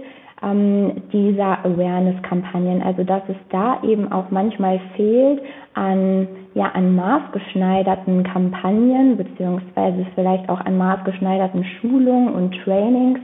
[0.43, 2.81] ähm, dieser Awareness-Kampagnen.
[2.81, 5.41] Also dass es da eben auch manchmal fehlt
[5.73, 13.19] an ja an maßgeschneiderten Kampagnen beziehungsweise vielleicht auch an maßgeschneiderten Schulungen und Trainings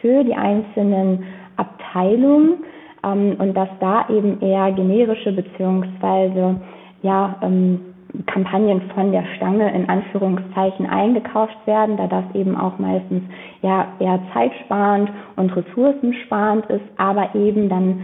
[0.00, 1.24] für die einzelnen
[1.56, 2.64] Abteilungen
[3.04, 6.60] ähm, und dass da eben eher generische beziehungsweise
[7.02, 7.87] ja, ähm,
[8.26, 13.22] Kampagnen von der Stange in Anführungszeichen eingekauft werden, da das eben auch meistens
[13.62, 18.00] ja eher zeitsparend und ressourcensparend ist, aber eben dann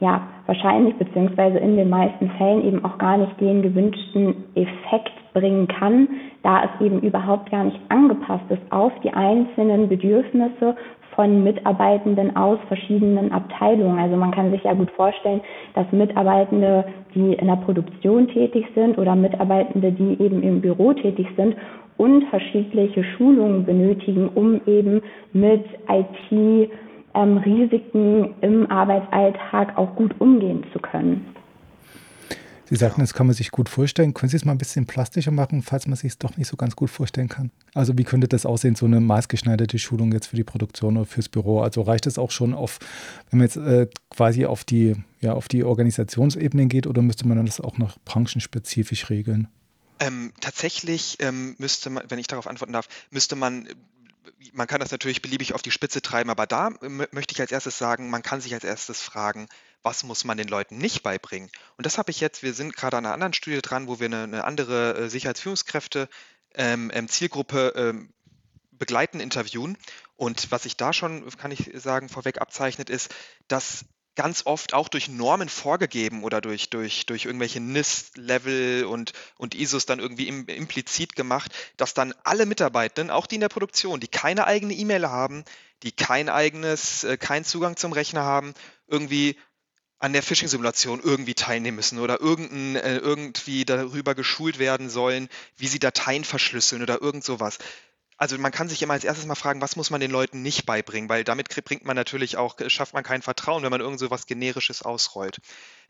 [0.00, 5.68] ja wahrscheinlich beziehungsweise in den meisten Fällen eben auch gar nicht den gewünschten Effekt bringen
[5.68, 6.08] kann,
[6.42, 10.76] da es eben überhaupt gar nicht angepasst ist auf die einzelnen Bedürfnisse
[11.18, 13.98] von Mitarbeitenden aus verschiedenen Abteilungen.
[13.98, 15.40] Also man kann sich ja gut vorstellen,
[15.74, 21.26] dass Mitarbeitende, die in der Produktion tätig sind oder Mitarbeitende, die eben im Büro tätig
[21.36, 21.56] sind,
[21.96, 25.02] unterschiedliche Schulungen benötigen, um eben
[25.32, 26.70] mit IT
[27.16, 31.34] ähm, Risiken im Arbeitsalltag auch gut umgehen zu können.
[32.68, 34.12] Sie sagten, das kann man sich gut vorstellen.
[34.12, 36.56] Können Sie es mal ein bisschen plastischer machen, falls man sich es doch nicht so
[36.56, 37.50] ganz gut vorstellen kann?
[37.74, 41.28] Also wie könnte das aussehen, so eine maßgeschneiderte Schulung jetzt für die Produktion oder fürs
[41.28, 41.62] Büro?
[41.62, 42.78] Also reicht es auch schon auf,
[43.30, 47.44] wenn man jetzt äh, quasi auf die, ja, auf die Organisationsebene geht oder müsste man
[47.46, 49.48] das auch noch branchenspezifisch regeln?
[50.00, 53.68] Ähm, tatsächlich ähm, müsste man, wenn ich darauf antworten darf, müsste man
[54.52, 57.78] man kann das natürlich beliebig auf die Spitze treiben, aber da möchte ich als erstes
[57.78, 59.48] sagen, man kann sich als erstes fragen,
[59.88, 61.50] was muss man den Leuten nicht beibringen?
[61.78, 64.04] Und das habe ich jetzt, wir sind gerade an einer anderen Studie dran, wo wir
[64.04, 66.10] eine, eine andere äh, Sicherheitsführungskräfte
[66.54, 68.12] ähm, ähm, Zielgruppe ähm,
[68.72, 69.78] begleiten, interviewen.
[70.14, 73.14] Und was sich da schon, kann ich sagen, vorweg abzeichnet, ist,
[73.48, 79.54] dass ganz oft auch durch Normen vorgegeben oder durch, durch, durch irgendwelche NIST-Level und, und
[79.54, 84.00] ISOs dann irgendwie im, implizit gemacht, dass dann alle Mitarbeitenden, auch die in der Produktion,
[84.00, 85.44] die keine eigene E-Mail haben,
[85.82, 88.52] die kein eigenes, äh, keinen Zugang zum Rechner haben,
[88.88, 89.38] irgendwie
[89.98, 95.66] an der Phishing-Simulation irgendwie teilnehmen müssen oder irgendein, äh, irgendwie darüber geschult werden sollen, wie
[95.66, 97.58] sie Dateien verschlüsseln oder irgend sowas
[98.18, 100.66] also man kann sich immer als erstes mal fragen, was muss man den Leuten nicht
[100.66, 104.08] beibringen, weil damit bringt man natürlich auch, schafft man kein Vertrauen, wenn man irgend so
[104.08, 105.38] Generisches ausrollt.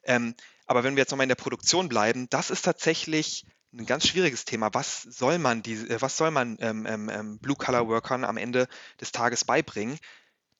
[0.04, 0.34] Ähm,
[0.66, 4.44] aber wenn wir jetzt nochmal in der Produktion bleiben, das ist tatsächlich ein ganz schwieriges
[4.44, 4.68] Thema.
[4.74, 8.68] Was soll man, die, äh, was soll man ähm, ähm, ähm Blue-Color-Workern am Ende
[9.00, 9.98] des Tages beibringen?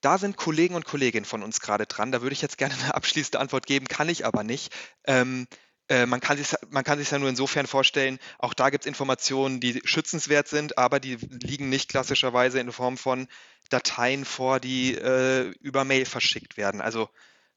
[0.00, 2.12] Da sind Kollegen und Kolleginnen von uns gerade dran.
[2.12, 4.72] Da würde ich jetzt gerne eine abschließende Antwort geben, kann ich aber nicht.
[5.04, 5.46] Ähm,
[5.88, 9.80] äh, man kann sich man ja nur insofern vorstellen, auch da gibt es Informationen, die
[9.84, 13.26] schützenswert sind, aber die liegen nicht klassischerweise in Form von
[13.70, 16.80] Dateien vor, die äh, über Mail verschickt werden.
[16.80, 17.08] Also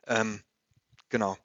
[0.08, 0.42] ähm,
[1.10, 1.38] genau.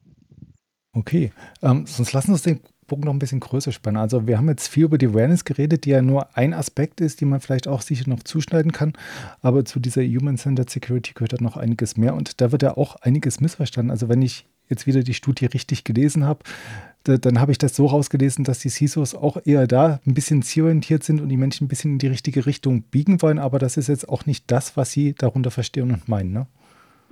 [0.92, 4.01] Okay, ähm, sonst lassen wir uns den Bogen noch ein bisschen größer spannen.
[4.01, 7.20] Also wir haben jetzt viel über die Awareness geredet, die ja nur ein Aspekt ist,
[7.20, 8.92] die man vielleicht auch sicher noch zuschneiden kann.
[9.42, 12.96] Aber zu dieser Human-Centered Security gehört da noch einiges mehr und da wird ja auch
[12.96, 13.90] einiges missverstanden.
[13.90, 16.40] Also wenn ich jetzt wieder die Studie richtig gelesen habe,
[17.05, 21.05] dann habe ich das so rausgelesen, dass die CISOs auch eher da ein bisschen zielorientiert
[21.05, 23.38] sind und die Menschen ein bisschen in die richtige Richtung biegen wollen.
[23.38, 26.46] Aber das ist jetzt auch nicht das, was sie darunter verstehen und meinen, ne?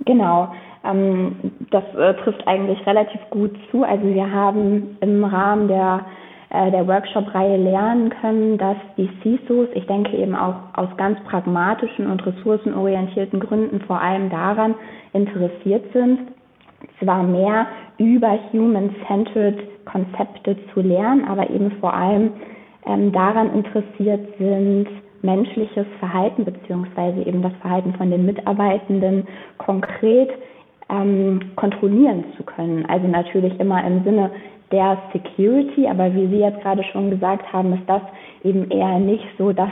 [0.05, 0.53] Genau,
[0.85, 1.35] ähm,
[1.71, 3.83] das äh, trifft eigentlich relativ gut zu.
[3.83, 6.05] Also wir haben im Rahmen der,
[6.49, 12.09] äh, der Workshop-Reihe lernen können, dass die CISOs, ich denke eben auch aus ganz pragmatischen
[12.09, 14.75] und ressourcenorientierten Gründen vor allem daran
[15.13, 16.19] interessiert sind,
[16.99, 17.67] zwar mehr
[17.97, 22.31] über Human-Centered Konzepte zu lernen, aber eben vor allem
[22.85, 24.87] ähm, daran interessiert sind,
[25.21, 30.29] menschliches Verhalten beziehungsweise eben das Verhalten von den Mitarbeitenden konkret
[30.89, 32.85] ähm, kontrollieren zu können.
[32.87, 34.31] Also natürlich immer im Sinne
[34.71, 38.01] der Security, aber wie Sie jetzt gerade schon gesagt haben, ist das
[38.43, 39.69] eben eher nicht so das,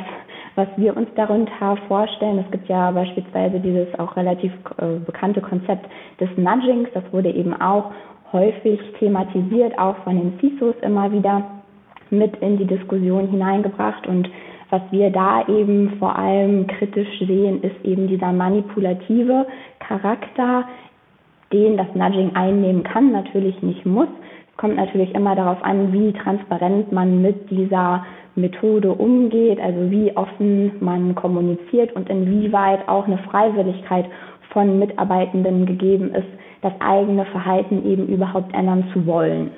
[0.56, 2.39] was wir uns darunter vorstellen.
[2.39, 5.88] Es gibt ja beispielsweise dieses auch relativ äh, bekannte Konzept
[6.19, 6.89] des Nudgings.
[6.93, 7.91] Das wurde eben auch
[8.32, 11.43] häufig thematisiert, auch von den CISOs immer wieder
[12.10, 14.06] mit in die Diskussion hineingebracht.
[14.08, 14.30] Und
[14.69, 19.45] was wir da eben vor allem kritisch sehen, ist eben dieser manipulative
[19.80, 20.65] Charakter,
[21.54, 24.10] den das Nudging einnehmen kann, natürlich nicht muss.
[24.52, 30.16] Es kommt natürlich immer darauf an, wie transparent man mit dieser Methode umgeht, also wie
[30.18, 34.06] offen man kommuniziert und inwieweit auch eine Freiwilligkeit
[34.52, 36.28] von Mitarbeitenden gegeben ist,
[36.62, 39.52] das eigene Verhalten eben überhaupt ändern zu wollen.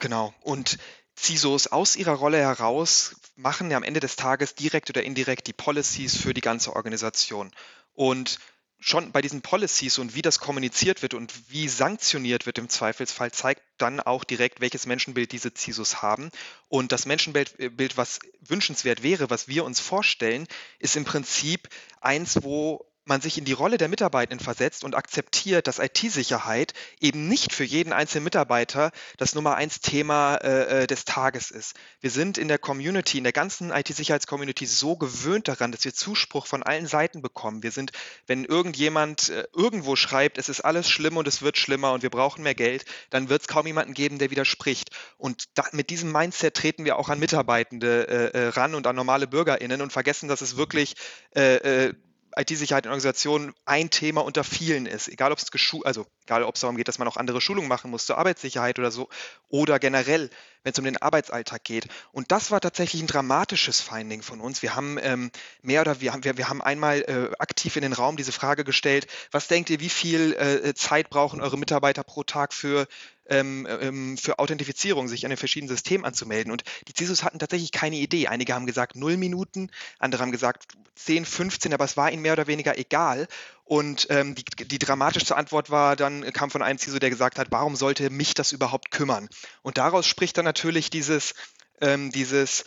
[0.00, 0.32] Genau.
[0.42, 0.78] Und
[1.16, 5.52] CISOs aus ihrer Rolle heraus machen ja am Ende des Tages direkt oder indirekt die
[5.52, 7.50] Policies für die ganze Organisation.
[7.94, 8.38] Und
[8.80, 13.32] schon bei diesen Policies und wie das kommuniziert wird und wie sanktioniert wird im Zweifelsfall,
[13.32, 16.30] zeigt dann auch direkt, welches Menschenbild diese CISOs haben.
[16.68, 17.56] Und das Menschenbild,
[17.96, 20.46] was wünschenswert wäre, was wir uns vorstellen,
[20.78, 21.68] ist im Prinzip
[22.00, 27.28] eins, wo man sich in die Rolle der Mitarbeitenden versetzt und akzeptiert, dass IT-Sicherheit eben
[27.28, 31.74] nicht für jeden einzelnen Mitarbeiter das Nummer eins Thema äh, äh, des Tages ist.
[32.00, 36.46] Wir sind in der Community, in der ganzen IT-Sicherheits-Community so gewöhnt daran, dass wir Zuspruch
[36.46, 37.62] von allen Seiten bekommen.
[37.62, 37.92] Wir sind,
[38.26, 42.10] wenn irgendjemand äh, irgendwo schreibt, es ist alles schlimm und es wird schlimmer und wir
[42.10, 44.90] brauchen mehr Geld, dann wird es kaum jemanden geben, der widerspricht.
[45.16, 48.96] Und da, mit diesem Mindset treten wir auch an Mitarbeitende äh, äh ran und an
[48.96, 50.94] normale BürgerInnen und vergessen, dass es wirklich
[51.34, 51.92] äh,
[52.38, 55.08] IT-Sicherheit in Organisationen ein Thema unter vielen ist.
[55.08, 55.50] Egal, ob es
[55.84, 58.78] also egal, ob es darum geht, dass man auch andere Schulungen machen muss zur Arbeitssicherheit
[58.78, 59.08] oder so,
[59.48, 60.30] oder generell,
[60.62, 61.88] wenn es um den Arbeitsalltag geht.
[62.12, 64.62] Und das war tatsächlich ein dramatisches Finding von uns.
[64.62, 65.30] Wir haben ähm,
[65.62, 68.64] mehr oder wir haben, wir, wir haben einmal äh, aktiv in den Raum diese Frage
[68.64, 72.86] gestellt, was denkt ihr, wie viel äh, Zeit brauchen eure Mitarbeiter pro Tag für
[73.28, 76.50] ähm, ähm, für Authentifizierung, sich an den verschiedenen Systemen anzumelden.
[76.50, 78.28] Und die CISOs hatten tatsächlich keine Idee.
[78.28, 82.32] Einige haben gesagt null Minuten, andere haben gesagt 10, 15, aber es war ihnen mehr
[82.32, 83.28] oder weniger egal.
[83.68, 87.48] Und ähm, die, die dramatischste Antwort war dann, kam von einem CISO, der gesagt hat,
[87.50, 89.28] warum sollte mich das überhaupt kümmern?
[89.60, 91.34] Und daraus spricht dann natürlich dieses,
[91.82, 92.64] ähm, dieses,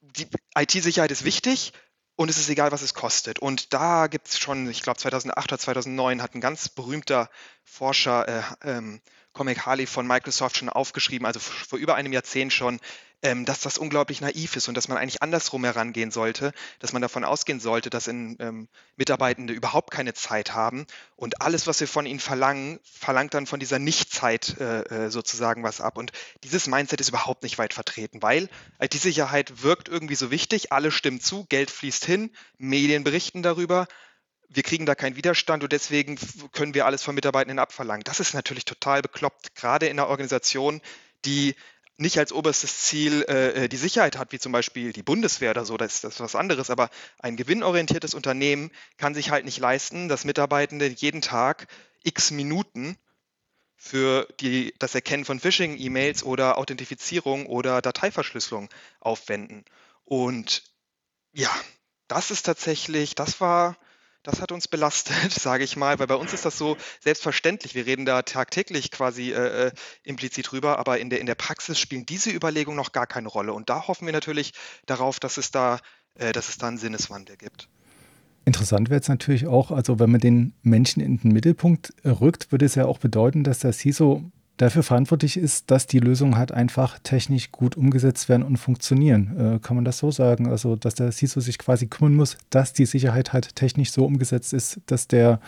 [0.00, 1.72] die IT-Sicherheit ist wichtig,
[2.14, 3.40] und es ist egal, was es kostet.
[3.40, 7.28] Und da gibt es schon, ich glaube 2008 oder 2009 hat ein ganz berühmter
[7.64, 9.02] Forscher, äh, ähm,
[9.36, 12.80] Comic Harley von Microsoft schon aufgeschrieben, also vor über einem Jahrzehnt schon,
[13.22, 17.02] ähm, dass das unglaublich naiv ist und dass man eigentlich andersrum herangehen sollte, dass man
[17.02, 21.88] davon ausgehen sollte, dass in, ähm, Mitarbeitende überhaupt keine Zeit haben und alles, was wir
[21.88, 25.98] von ihnen verlangen, verlangt dann von dieser Nichtzeit äh, äh sozusagen was ab.
[25.98, 26.12] Und
[26.42, 28.48] dieses Mindset ist überhaupt nicht weit vertreten, weil
[28.80, 33.86] IT-Sicherheit wirkt irgendwie so wichtig, alle stimmen zu, Geld fließt hin, Medien berichten darüber,
[34.48, 36.18] wir kriegen da keinen Widerstand und deswegen
[36.52, 38.04] können wir alles von Mitarbeitenden abverlangen.
[38.04, 40.80] Das ist natürlich total bekloppt, gerade in einer Organisation,
[41.24, 41.54] die
[41.98, 45.64] nicht als oberstes Ziel äh, äh, die Sicherheit hat, wie zum Beispiel die Bundeswehr oder
[45.64, 46.70] so, das ist, das ist was anderes.
[46.70, 51.68] Aber ein gewinnorientiertes Unternehmen kann sich halt nicht leisten, dass Mitarbeitende jeden Tag
[52.02, 52.98] x Minuten
[53.76, 58.68] für die, das Erkennen von Phishing-E-Mails oder Authentifizierung oder Dateiverschlüsselung
[59.00, 59.64] aufwenden.
[60.04, 60.62] Und
[61.32, 61.50] ja,
[62.08, 63.76] das ist tatsächlich, das war
[64.26, 67.74] das hat uns belastet, sage ich mal, weil bei uns ist das so selbstverständlich.
[67.74, 69.72] Wir reden da tagtäglich quasi äh, äh,
[70.02, 73.52] implizit drüber, aber in der, in der Praxis spielen diese Überlegungen noch gar keine Rolle.
[73.52, 74.52] Und da hoffen wir natürlich
[74.86, 75.78] darauf, dass es da,
[76.14, 77.68] äh, dass es da einen Sinneswandel gibt.
[78.44, 82.64] Interessant wäre es natürlich auch, also wenn man den Menschen in den Mittelpunkt rückt, würde
[82.64, 86.98] es ja auch bedeuten, dass der CISO dafür verantwortlich ist, dass die Lösungen halt einfach
[86.98, 89.56] technisch gut umgesetzt werden und funktionieren.
[89.56, 90.48] Äh, kann man das so sagen?
[90.48, 94.52] Also, dass der CISO sich quasi kümmern muss, dass die Sicherheit halt technisch so umgesetzt
[94.52, 95.40] ist, dass der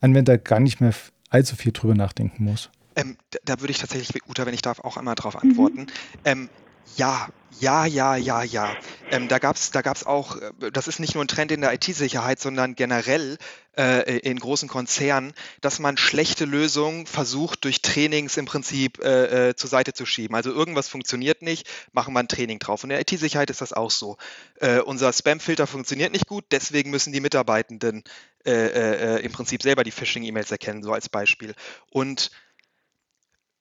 [0.00, 0.94] Anwender gar nicht mehr
[1.30, 2.70] allzu viel drüber nachdenken muss.
[2.96, 5.80] Ähm, da, da, würde ich tatsächlich, Uta, wenn ich darf, auch einmal darauf antworten.
[5.80, 5.86] Mhm.
[6.24, 6.48] Ähm,
[6.96, 7.28] ja,
[7.60, 8.76] ja, ja, ja, ja.
[9.10, 11.60] Ähm, da gab es da gab's auch, äh, das ist nicht nur ein Trend in
[11.60, 13.38] der IT-Sicherheit, sondern generell
[13.76, 19.56] äh, in großen Konzernen, dass man schlechte Lösungen versucht, durch Trainings im Prinzip äh, äh,
[19.56, 20.36] zur Seite zu schieben.
[20.36, 22.84] Also irgendwas funktioniert nicht, machen wir ein Training drauf.
[22.84, 24.18] Und in der IT-Sicherheit ist das auch so.
[24.60, 28.04] Äh, unser Spam-Filter funktioniert nicht gut, deswegen müssen die Mitarbeitenden
[28.46, 31.54] äh, im Prinzip selber die Phishing-E-Mails erkennen, so als Beispiel.
[31.90, 32.30] Und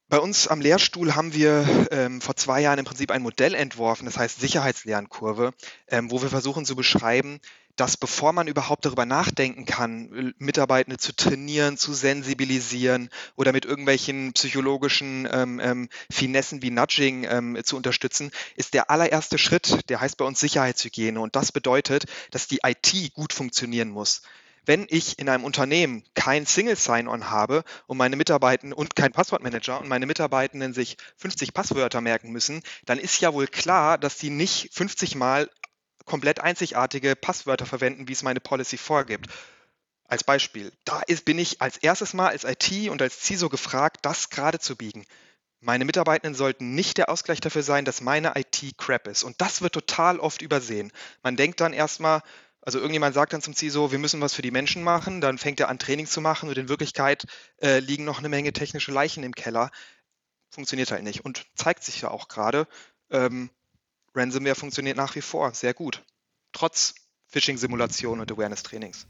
[0.10, 4.06] bei uns am Lehrstuhl haben wir ähm, vor zwei Jahren im Prinzip ein Modell entworfen,
[4.06, 5.54] das heißt Sicherheitslernkurve,
[5.90, 7.40] ähm, wo wir versuchen zu beschreiben,
[7.76, 14.34] dass bevor man überhaupt darüber nachdenken kann, Mitarbeitende zu trainieren, zu sensibilisieren oder mit irgendwelchen
[14.34, 20.18] psychologischen ähm, ähm, Finessen wie Nudging ähm, zu unterstützen, ist der allererste Schritt, der heißt
[20.18, 21.20] bei uns Sicherheitshygiene.
[21.20, 24.24] Und das bedeutet, dass die IT gut funktionieren muss
[24.68, 29.80] wenn ich in einem Unternehmen kein Single Sign-On habe und meine Mitarbeitenden und kein Passwortmanager
[29.80, 34.30] und meine Mitarbeitenden sich 50 Passwörter merken müssen, dann ist ja wohl klar, dass die
[34.30, 35.50] nicht 50 Mal
[36.06, 39.28] komplett einzigartige Passwörter verwenden, wie es meine Policy vorgibt.
[40.06, 44.00] Als Beispiel, da ist, bin ich als erstes Mal als IT und als CISO gefragt,
[44.04, 45.06] das gerade zu biegen.
[45.60, 49.24] Meine Mitarbeitenden sollten nicht der Ausgleich dafür sein, dass meine IT crap ist.
[49.24, 50.92] Und das wird total oft übersehen.
[51.24, 52.22] Man denkt dann erstmal,
[52.68, 55.62] also irgendjemand sagt dann zum CISO, wir müssen was für die Menschen machen, dann fängt
[55.62, 57.26] er an, Training zu machen und in Wirklichkeit
[57.62, 59.72] äh, liegen noch eine Menge technische Leichen im Keller.
[60.50, 62.68] Funktioniert halt nicht und zeigt sich ja auch gerade.
[63.10, 63.50] Ähm,
[64.14, 66.04] Ransomware funktioniert nach wie vor sehr gut,
[66.52, 66.96] trotz
[67.28, 69.08] Phishing-Simulation und Awareness-Trainings.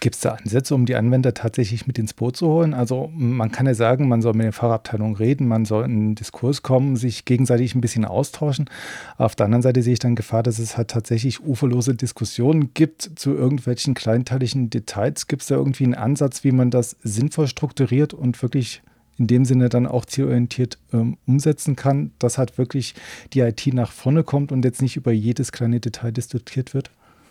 [0.00, 2.72] Gibt es da Ansätze, um die Anwender tatsächlich mit ins Boot zu holen?
[2.72, 6.14] Also man kann ja sagen, man soll mit den Fachabteilungen reden, man soll in einen
[6.14, 8.70] Diskurs kommen, sich gegenseitig ein bisschen austauschen.
[9.18, 13.10] Auf der anderen Seite sehe ich dann Gefahr, dass es halt tatsächlich uferlose Diskussionen gibt
[13.14, 15.26] zu irgendwelchen kleinteiligen Details.
[15.26, 18.82] Gibt es da irgendwie einen Ansatz, wie man das sinnvoll strukturiert und wirklich
[19.18, 22.94] in dem Sinne dann auch zielorientiert ähm, umsetzen kann, dass halt wirklich
[23.34, 26.90] die IT nach vorne kommt und jetzt nicht über jedes kleine Detail diskutiert wird?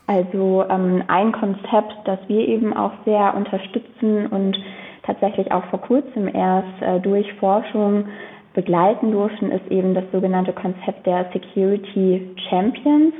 [0.09, 4.57] Also ähm, ein Konzept, das wir eben auch sehr unterstützen und
[5.03, 8.05] tatsächlich auch vor kurzem erst äh, durch Forschung
[8.55, 13.13] begleiten durften, ist eben das sogenannte Konzept der Security Champions.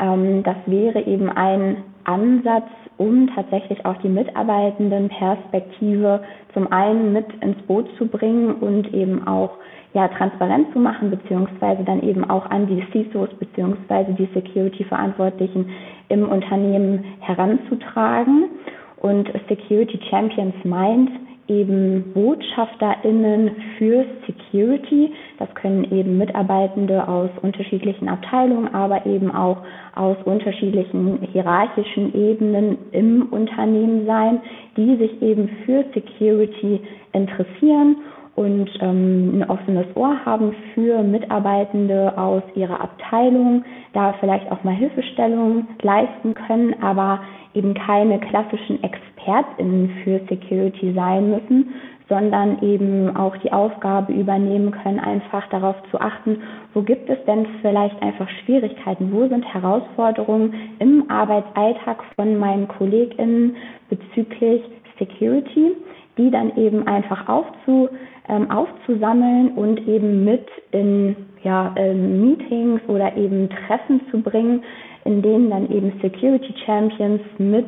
[0.00, 6.22] Ähm, das wäre eben ein Ansatz, um tatsächlich auch die Mitarbeitendenperspektive
[6.54, 9.50] zum einen mit ins Boot zu bringen und eben auch
[9.94, 15.70] ja, transparent zu machen, beziehungsweise dann eben auch an die CISOs beziehungsweise die Security-Verantwortlichen
[16.08, 18.50] im Unternehmen heranzutragen.
[18.96, 21.10] Und Security Champions meint
[21.48, 25.12] eben BotschafterInnen für Security.
[25.38, 29.58] Das können eben Mitarbeitende aus unterschiedlichen Abteilungen, aber eben auch
[29.94, 34.40] aus unterschiedlichen hierarchischen Ebenen im Unternehmen sein,
[34.76, 36.80] die sich eben für Security
[37.12, 37.96] interessieren
[38.38, 43.64] und ähm, ein offenes Ohr haben für Mitarbeitende aus ihrer Abteilung,
[43.94, 47.20] da vielleicht auch mal Hilfestellungen leisten können, aber
[47.54, 51.74] eben keine klassischen ExpertInnen für Security sein müssen,
[52.08, 56.40] sondern eben auch die Aufgabe übernehmen können, einfach darauf zu achten,
[56.74, 63.56] wo gibt es denn vielleicht einfach Schwierigkeiten, wo sind Herausforderungen im Arbeitsalltag von meinen KollegInnen
[63.90, 64.62] bezüglich
[64.96, 65.72] Security,
[66.18, 67.88] die dann eben einfach aufzu,
[68.28, 74.64] ähm, aufzusammeln und eben mit in ja, ähm, Meetings oder eben Treffen zu bringen,
[75.04, 77.66] in denen dann eben Security Champions mit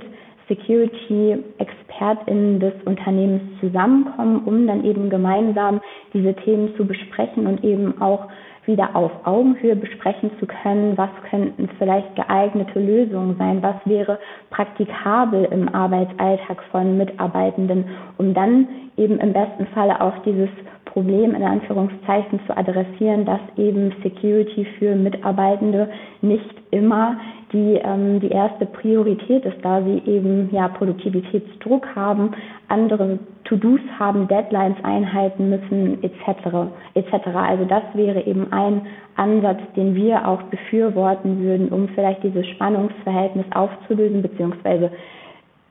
[0.49, 5.81] Security-ExpertInnen des Unternehmens zusammenkommen, um dann eben gemeinsam
[6.13, 8.27] diese Themen zu besprechen und eben auch
[8.71, 14.19] wieder auf Augenhöhe besprechen zu können, was könnten vielleicht geeignete Lösungen sein, was wäre
[14.51, 17.85] praktikabel im Arbeitsalltag von Mitarbeitenden,
[18.19, 20.49] um dann eben im besten Falle auch dieses
[20.85, 25.89] Problem in Anführungszeichen zu adressieren, dass eben Security für Mitarbeitende
[26.21, 27.17] nicht immer
[27.53, 32.33] die, ähm, die erste Priorität ist, da sie eben ja Produktivitätsdruck haben,
[32.69, 36.71] andere To-Dos haben, Deadlines einhalten müssen etc.
[36.95, 37.27] etc.
[37.35, 38.83] Also das wäre eben ein
[39.17, 44.91] Ansatz, den wir auch befürworten würden, um vielleicht dieses Spannungsverhältnis aufzulösen beziehungsweise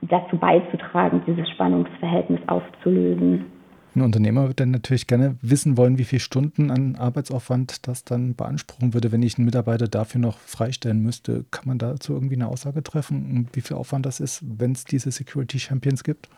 [0.02, 3.46] dazu beizutragen, dieses Spannungsverhältnis aufzulösen.
[3.94, 8.36] Ein Unternehmer würde dann natürlich gerne wissen wollen, wie viele Stunden an Arbeitsaufwand das dann
[8.36, 11.44] beanspruchen würde, wenn ich einen Mitarbeiter dafür noch freistellen müsste.
[11.50, 15.10] Kann man dazu irgendwie eine Aussage treffen, wie viel Aufwand das ist, wenn es diese
[15.10, 16.28] Security Champions gibt?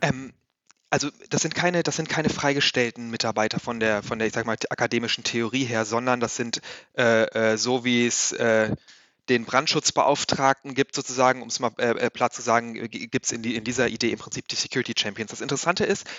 [0.00, 0.32] Ähm,
[0.90, 4.46] also das sind keine, das sind keine freigestellten Mitarbeiter von der, von der, ich sag
[4.46, 6.60] mal, akademischen Theorie her, sondern das sind
[6.96, 8.74] äh, äh, so wie es äh,
[9.28, 13.42] den Brandschutzbeauftragten gibt, sozusagen, um es mal äh, äh, platt zu sagen, gibt es in,
[13.42, 15.32] die, in dieser Idee im Prinzip die Security Champions.
[15.32, 16.10] Das Interessante ist, äh,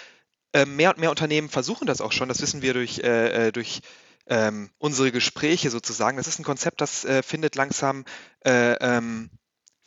[0.65, 3.81] mehr und mehr Unternehmen versuchen das auch schon, das wissen wir durch, äh, äh, durch
[4.27, 6.17] ähm, unsere Gespräche sozusagen.
[6.17, 8.05] Das ist ein Konzept, das äh, findet langsam
[8.45, 9.29] äh, ähm,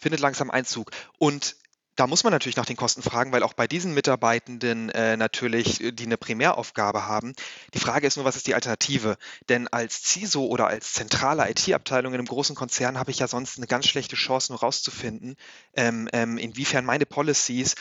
[0.00, 0.90] findet langsam Einzug.
[1.18, 1.56] Und
[1.96, 5.82] da muss man natürlich nach den Kosten fragen, weil auch bei diesen Mitarbeitenden äh, natürlich,
[5.92, 7.34] die eine Primäraufgabe haben.
[7.74, 9.18] Die Frage ist nur, was ist die Alternative?
[9.50, 13.58] Denn als CISO oder als zentrale IT-Abteilung in einem großen Konzern habe ich ja sonst
[13.58, 15.36] eine ganz schlechte Chance, nur rauszufinden,
[15.74, 17.74] ähm, ähm, inwiefern meine Policies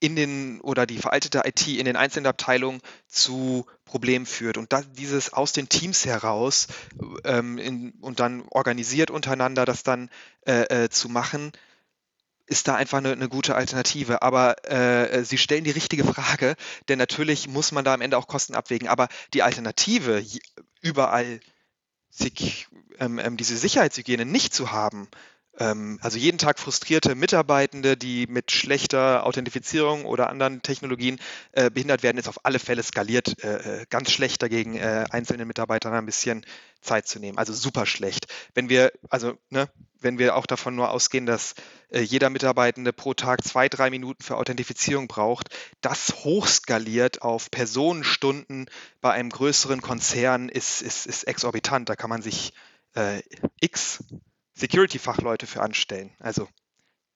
[0.00, 4.56] in den oder die veraltete IT in den einzelnen Abteilungen zu Problemen führt.
[4.56, 6.68] Und da, dieses aus den Teams heraus
[7.24, 10.10] ähm, in, und dann organisiert untereinander das dann
[10.46, 11.52] äh, äh, zu machen,
[12.46, 14.22] ist da einfach eine, eine gute Alternative.
[14.22, 16.56] Aber äh, Sie stellen die richtige Frage,
[16.88, 18.88] denn natürlich muss man da am Ende auch Kosten abwägen.
[18.88, 20.24] Aber die Alternative,
[20.80, 21.40] überall
[22.98, 25.08] ähm, ähm, diese Sicherheitshygiene nicht zu haben,
[25.58, 31.18] also jeden Tag frustrierte Mitarbeitende, die mit schlechter Authentifizierung oder anderen Technologien
[31.52, 33.42] äh, behindert werden, ist auf alle Fälle skaliert.
[33.42, 36.46] Äh, äh ganz schlecht dagegen, einzelnen Mitarbeitern ein bisschen
[36.80, 37.36] Zeit zu nehmen.
[37.36, 38.26] Also super schlecht.
[38.54, 39.68] Wenn wir, also, ne,
[40.00, 41.54] wenn wir auch davon nur ausgehen, dass
[41.92, 45.48] jeder Mitarbeitende pro Tag zwei, drei Minuten für Authentifizierung braucht,
[45.80, 48.70] das hochskaliert auf Personenstunden
[49.00, 51.88] bei einem größeren Konzern ist, ist, ist exorbitant.
[51.88, 52.52] Da kann man sich
[53.60, 54.04] x
[54.60, 56.10] Security-Fachleute für anstellen.
[56.20, 56.46] Also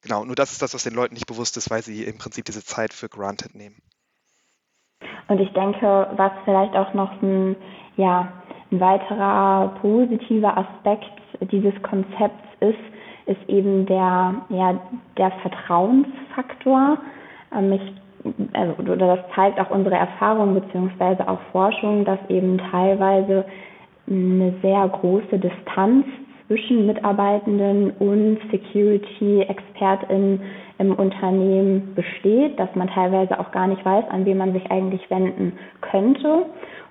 [0.02, 2.44] genau, nur das ist das, was den Leuten nicht bewusst ist, weil sie im Prinzip
[2.44, 3.76] diese Zeit für granted nehmen.
[5.28, 7.56] Und ich denke, was vielleicht auch noch ein,
[7.96, 8.32] ja,
[8.70, 11.10] ein weiterer positiver Aspekt
[11.52, 12.78] dieses Konzepts ist,
[13.26, 14.80] ist eben der, ja,
[15.16, 16.98] der Vertrauensfaktor.
[17.54, 17.82] Ähm, ich,
[18.52, 23.46] also, oder das zeigt auch unsere Erfahrung beziehungsweise auch Forschung, dass eben teilweise
[24.06, 26.06] eine sehr große Distanz
[26.46, 30.40] zwischen Mitarbeitenden und Security-ExpertInnen
[30.78, 35.08] im Unternehmen besteht, dass man teilweise auch gar nicht weiß, an wen man sich eigentlich
[35.10, 36.46] wenden könnte.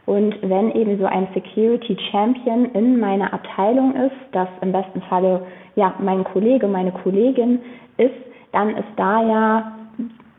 [0.05, 5.45] Und wenn eben so ein Security Champion in meiner Abteilung ist, das im besten Falle
[5.75, 7.59] ja mein Kollege, meine Kollegin
[7.97, 8.11] ist,
[8.51, 9.82] dann ist da ja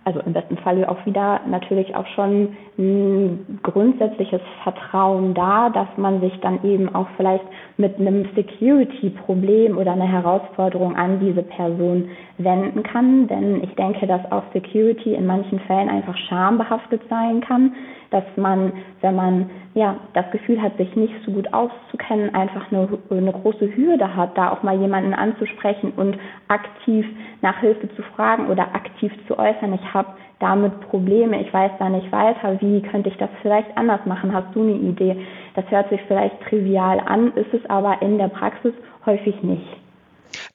[0.05, 6.20] also im besten Falle auch wieder natürlich auch schon ein grundsätzliches Vertrauen da, dass man
[6.20, 7.44] sich dann eben auch vielleicht
[7.76, 13.28] mit einem Security-Problem oder einer Herausforderung an diese Person wenden kann.
[13.28, 17.74] Denn ich denke, dass auch Security in manchen Fällen einfach schambehaftet sein kann,
[18.15, 22.89] dass man, wenn man ja das Gefühl hat, sich nicht so gut auszukennen, einfach eine,
[23.11, 27.05] eine große Hürde hat, da auch mal jemanden anzusprechen und aktiv
[27.43, 29.75] nach Hilfe zu fragen oder aktiv zu äußern.
[29.75, 34.07] Ich habe damit Probleme, ich weiß da nicht weiter, wie könnte ich das vielleicht anders
[34.07, 34.33] machen?
[34.33, 35.17] Hast du eine Idee?
[35.57, 39.67] Das hört sich vielleicht trivial an, ist es aber in der Praxis häufig nicht.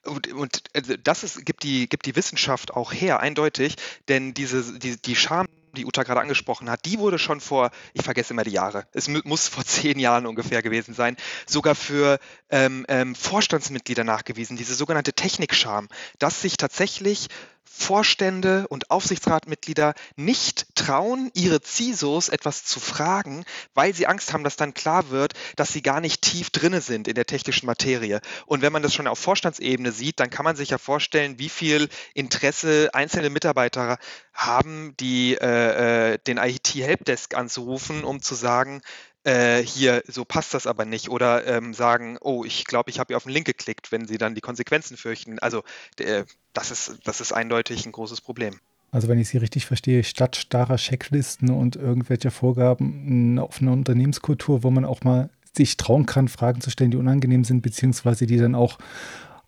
[0.06, 3.76] Und, und also das ist, gibt, die, gibt die Wissenschaft auch her, eindeutig,
[4.08, 5.46] denn diese, die, die Scham
[5.76, 9.08] die Uta gerade angesprochen hat, die wurde schon vor, ich vergesse immer die Jahre, es
[9.08, 11.16] muss vor zehn Jahren ungefähr gewesen sein,
[11.46, 17.28] sogar für ähm, ähm, Vorstandsmitglieder nachgewiesen, diese sogenannte Technikscham, dass sich tatsächlich
[17.72, 24.56] Vorstände und Aufsichtsratmitglieder nicht trauen, ihre CISOs etwas zu fragen, weil sie Angst haben, dass
[24.56, 28.22] dann klar wird, dass sie gar nicht tief drinne sind in der technischen Materie.
[28.48, 31.50] Und wenn man das schon auf Vorstandsebene sieht, dann kann man sich ja vorstellen, wie
[31.50, 33.98] viel Interesse einzelne Mitarbeiter
[34.34, 38.82] haben, die äh, äh den IT-Helpdesk anzurufen, um zu sagen,
[39.24, 41.10] äh, hier, so passt das aber nicht.
[41.10, 44.18] Oder ähm, sagen, oh, ich glaube, ich habe hier auf den Link geklickt, wenn sie
[44.18, 45.40] dann die Konsequenzen fürchten.
[45.40, 45.64] Also
[46.00, 48.60] äh, das, ist, das ist eindeutig ein großes Problem.
[48.92, 54.64] Also wenn ich Sie richtig verstehe, statt starrer Checklisten und irgendwelche Vorgaben eine offene Unternehmenskultur,
[54.64, 58.38] wo man auch mal sich trauen kann, Fragen zu stellen, die unangenehm sind, beziehungsweise die
[58.38, 58.80] dann auch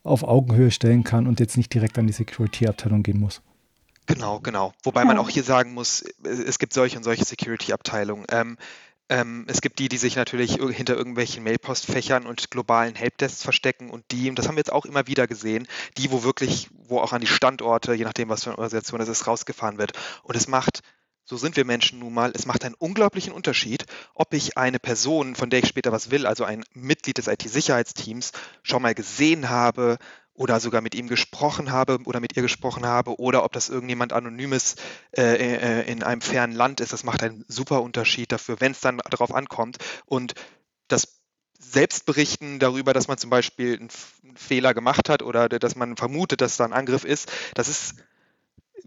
[0.04, 3.42] auf Augenhöhe stellen kann und jetzt nicht direkt an die Security-Abteilung gehen muss.
[4.08, 4.74] Genau, genau.
[4.84, 8.26] Wobei man auch hier sagen muss, es gibt solche und solche Security-Abteilungen.
[8.30, 8.58] Ähm,
[9.12, 14.06] ähm, es gibt die, die sich natürlich hinter irgendwelchen Mailpostfächern und globalen Helpdesks verstecken und
[14.12, 17.12] die, und das haben wir jetzt auch immer wieder gesehen, die, wo wirklich, wo auch
[17.12, 19.92] an die Standorte, je nachdem, was für eine Organisation es ist, rausgefahren wird.
[20.24, 20.82] Und es macht
[21.24, 23.86] so sind wir Menschen nun mal, es macht einen unglaublichen Unterschied,
[24.16, 28.32] ob ich eine Person, von der ich später was will, also ein Mitglied des IT-Sicherheitsteams,
[28.64, 29.98] schon mal gesehen habe,
[30.42, 34.12] oder sogar mit ihm gesprochen habe oder mit ihr gesprochen habe oder ob das irgendjemand
[34.12, 34.76] Anonymes
[35.16, 36.94] äh, äh, in einem fernen Land ist.
[36.94, 39.78] Das macht einen super Unterschied dafür, wenn es dann darauf ankommt.
[40.08, 40.34] Und
[40.88, 41.22] das
[41.60, 43.90] Selbstberichten darüber, dass man zum Beispiel einen
[44.36, 47.98] Fehler gemacht hat oder dass man vermutet, dass da ein Angriff ist, das ist,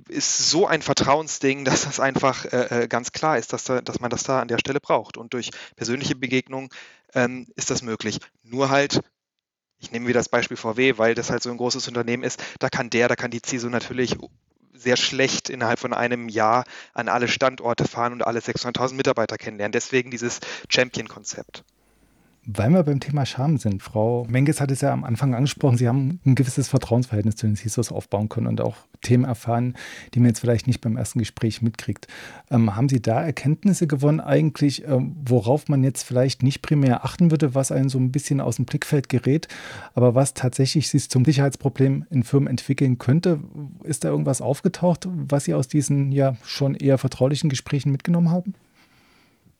[0.08, 4.00] ist so ein Vertrauensding, dass das einfach äh, äh, ganz klar ist, dass, da, dass
[4.00, 5.16] man das da an der Stelle braucht.
[5.16, 6.74] Und durch persönliche Begegnung
[7.14, 8.18] ähm, ist das möglich.
[8.42, 9.02] Nur halt
[9.80, 12.68] ich nehme wieder das Beispiel VW, weil das halt so ein großes Unternehmen ist, da
[12.68, 14.16] kann der, da kann die CISO natürlich
[14.72, 19.72] sehr schlecht innerhalb von einem Jahr an alle Standorte fahren und alle 600.000 Mitarbeiter kennenlernen.
[19.72, 21.64] Deswegen dieses Champion-Konzept.
[22.46, 25.88] Weil wir beim Thema Scham sind, Frau Menges hat es ja am Anfang angesprochen, Sie
[25.88, 29.74] haben ein gewisses Vertrauensverhältnis zu den CISOs aufbauen können und auch Themen erfahren,
[30.12, 32.06] die man jetzt vielleicht nicht beim ersten Gespräch mitkriegt.
[32.50, 37.30] Ähm, haben Sie da Erkenntnisse gewonnen eigentlich, ähm, worauf man jetzt vielleicht nicht primär achten
[37.30, 39.48] würde, was einen so ein bisschen aus dem Blickfeld gerät,
[39.94, 43.40] aber was tatsächlich sich zum Sicherheitsproblem in Firmen entwickeln könnte?
[43.84, 48.54] Ist da irgendwas aufgetaucht, was Sie aus diesen ja schon eher vertraulichen Gesprächen mitgenommen haben?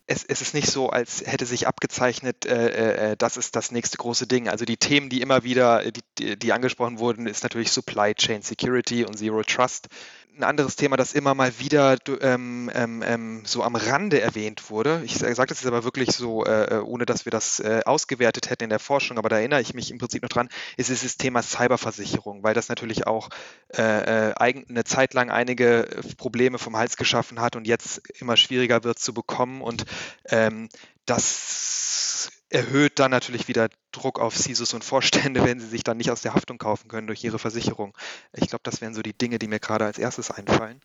[0.07, 3.71] Es, es, ist nicht so, als hätte sich abgezeichnet, äh, äh, äh, das ist das
[3.71, 4.49] nächste große Ding.
[4.49, 9.05] Also die Themen, die immer wieder, die, die angesprochen wurden, ist natürlich Supply Chain Security
[9.05, 9.89] und Zero Trust
[10.37, 15.03] ein anderes Thema, das immer mal wieder ähm, ähm, ähm, so am Rande erwähnt wurde.
[15.05, 18.51] Ich sage das jetzt aber wirklich so, äh, äh, ohne dass wir das äh, ausgewertet
[18.51, 21.17] hätten in der Forschung, aber da erinnere ich mich im Prinzip noch dran, ist dieses
[21.17, 23.29] Thema Cyberversicherung, weil das natürlich auch
[23.77, 28.85] äh, äh eine Zeit lang einige Probleme vom Hals geschaffen hat und jetzt immer schwieriger
[28.85, 29.85] wird zu bekommen und
[30.27, 30.69] ähm,
[31.07, 36.11] das erhöht dann natürlich wieder Druck auf CISOs und Vorstände, wenn sie sich dann nicht
[36.11, 37.97] aus der Haftung kaufen können durch ihre Versicherung.
[38.33, 40.81] Ich glaube, das wären so die Dinge, die mir gerade als erstes einfallen.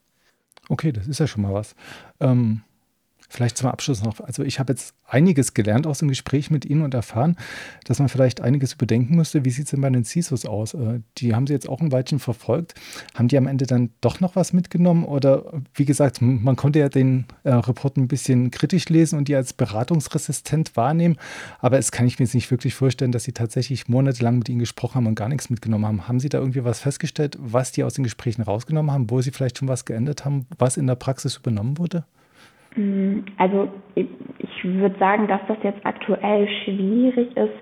[0.68, 1.76] Okay, das ist ja schon mal was.
[2.20, 2.62] Ähm,
[3.32, 4.20] Vielleicht zum Abschluss noch.
[4.22, 7.36] Also ich habe jetzt einiges gelernt aus dem Gespräch mit Ihnen und erfahren,
[7.86, 9.46] dass man vielleicht einiges überdenken müsste.
[9.46, 10.74] Wie sieht es denn bei den CISOs aus?
[10.74, 12.74] Äh, die haben Sie jetzt auch ein Weilchen verfolgt.
[13.14, 15.06] Haben die am Ende dann doch noch was mitgenommen?
[15.06, 19.36] Oder wie gesagt, man konnte ja den äh, Report ein bisschen kritisch lesen und die
[19.36, 21.18] als beratungsresistent wahrnehmen.
[21.60, 24.60] Aber es kann ich mir jetzt nicht wirklich vorstellen, dass Sie tatsächlich monatelang mit Ihnen
[24.60, 26.08] gesprochen haben und gar nichts mitgenommen haben.
[26.08, 29.30] Haben Sie da irgendwie was festgestellt, was die aus den Gesprächen rausgenommen haben, wo Sie
[29.30, 32.06] vielleicht schon was geändert haben, was in der Praxis übernommen wurde?
[32.80, 37.54] Mm, also ich würde sagen, dass das jetzt aktuell schwierig ist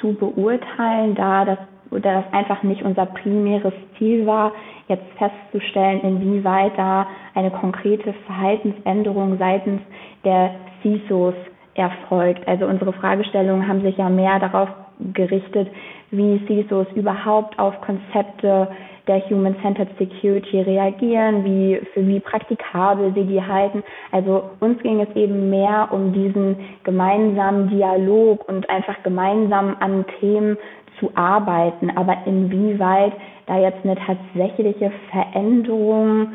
[0.00, 1.58] zu beurteilen, da das,
[1.90, 4.52] da das einfach nicht unser primäres Ziel war,
[4.86, 9.80] jetzt festzustellen, inwieweit da eine konkrete Verhaltensänderung seitens
[10.24, 10.52] der
[10.82, 11.34] CISOs
[11.74, 12.46] erfolgt.
[12.46, 14.68] Also unsere Fragestellungen haben sich ja mehr darauf
[15.14, 15.68] gerichtet,
[16.10, 18.68] wie CISOs überhaupt auf Konzepte
[19.06, 23.82] der Human-Centered Security reagieren, wie, für wie praktikabel sie die halten.
[24.12, 30.56] Also uns ging es eben mehr um diesen gemeinsamen Dialog und einfach gemeinsam an Themen
[30.98, 31.90] zu arbeiten.
[31.96, 33.12] Aber inwieweit
[33.46, 36.28] da jetzt eine tatsächliche Veränderung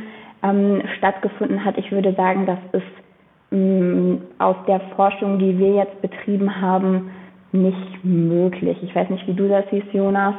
[0.44, 3.06] ähm, stattgefunden hat, ich würde sagen, das ist
[3.52, 7.12] ähm, aus der Forschung, die wir jetzt betrieben haben,
[7.56, 8.78] nicht möglich.
[8.82, 10.36] Ich weiß nicht, wie du das siehst, Jonas.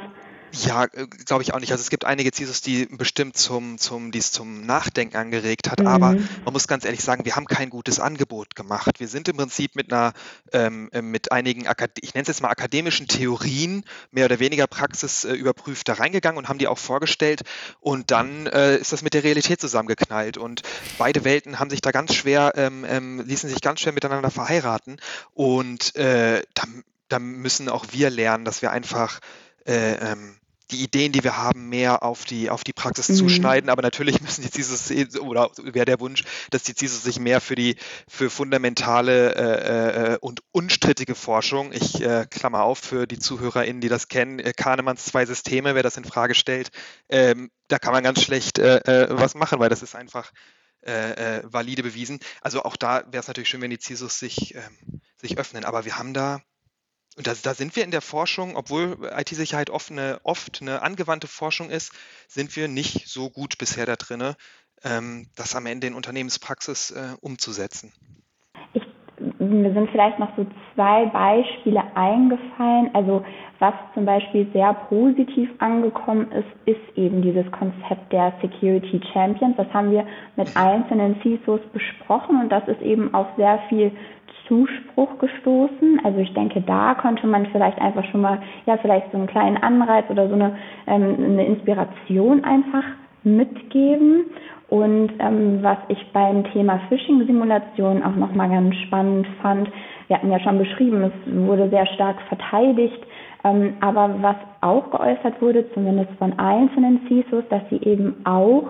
[0.64, 1.72] Ja, äh, glaube ich auch nicht.
[1.72, 5.80] Also es gibt einige CISOs, die bestimmt zum, zum, die es zum Nachdenken angeregt hat,
[5.80, 5.86] mhm.
[5.86, 9.00] aber man muss ganz ehrlich sagen, wir haben kein gutes Angebot gemacht.
[9.00, 10.12] Wir sind im Prinzip mit einer,
[10.52, 11.66] ähm, äh, mit einigen,
[12.00, 16.48] ich nenne es jetzt mal akademischen Theorien, mehr oder weniger praxisüberprüft äh, da reingegangen und
[16.48, 17.42] haben die auch vorgestellt
[17.80, 20.62] und dann äh, ist das mit der Realität zusammengeknallt und
[20.98, 24.98] beide Welten haben sich da ganz schwer, ähm, ähm, ließen sich ganz schwer miteinander verheiraten
[25.34, 26.62] und äh, da,
[27.08, 29.20] da müssen auch wir lernen, dass wir einfach
[29.66, 30.38] äh, ähm,
[30.70, 33.14] die Ideen, die wir haben, mehr auf die, auf die Praxis mhm.
[33.14, 33.70] zuschneiden.
[33.70, 37.54] Aber natürlich müssen die CISOs, oder wäre der Wunsch, dass die CISOs sich mehr für
[37.54, 37.76] die,
[38.08, 43.88] für fundamentale äh, äh, und unstrittige Forschung, ich äh, klammer auf für die ZuhörerInnen, die
[43.88, 46.70] das kennen, äh, Kahnemanns zwei Systeme, wer das in Frage stellt,
[47.08, 50.32] ähm, da kann man ganz schlecht äh, äh, was machen, weil das ist einfach
[51.42, 52.20] valide bewiesen.
[52.42, 55.64] Also auch da wäre es natürlich schön, wenn die CISOs sich, ähm, sich öffnen.
[55.64, 56.42] Aber wir haben da
[57.16, 61.26] und da, da, sind wir in der Forschung, obwohl IT-Sicherheit oft eine, oft eine angewandte
[61.26, 61.92] Forschung ist,
[62.28, 64.34] sind wir nicht so gut bisher da drin,
[64.84, 67.92] ähm, das am Ende in Unternehmenspraxis äh, umzusetzen.
[69.50, 72.90] Mir sind vielleicht noch so zwei Beispiele eingefallen.
[72.92, 73.22] Also
[73.58, 79.56] was zum Beispiel sehr positiv angekommen ist, ist eben dieses Konzept der Security Champions.
[79.56, 80.04] Das haben wir
[80.36, 83.92] mit einzelnen CISOs besprochen und das ist eben auf sehr viel
[84.48, 86.00] Zuspruch gestoßen.
[86.04, 89.56] Also ich denke, da konnte man vielleicht einfach schon mal, ja, vielleicht so einen kleinen
[89.56, 92.84] Anreiz oder so eine, ähm, eine Inspiration einfach
[93.24, 94.26] mitgeben.
[94.68, 99.70] Und ähm, was ich beim Thema Phishing-Simulation auch nochmal ganz spannend fand,
[100.08, 102.98] wir hatten ja schon beschrieben, es wurde sehr stark verteidigt,
[103.44, 108.64] ähm, aber was auch geäußert wurde, zumindest von einzelnen CISOs, dass sie eben auch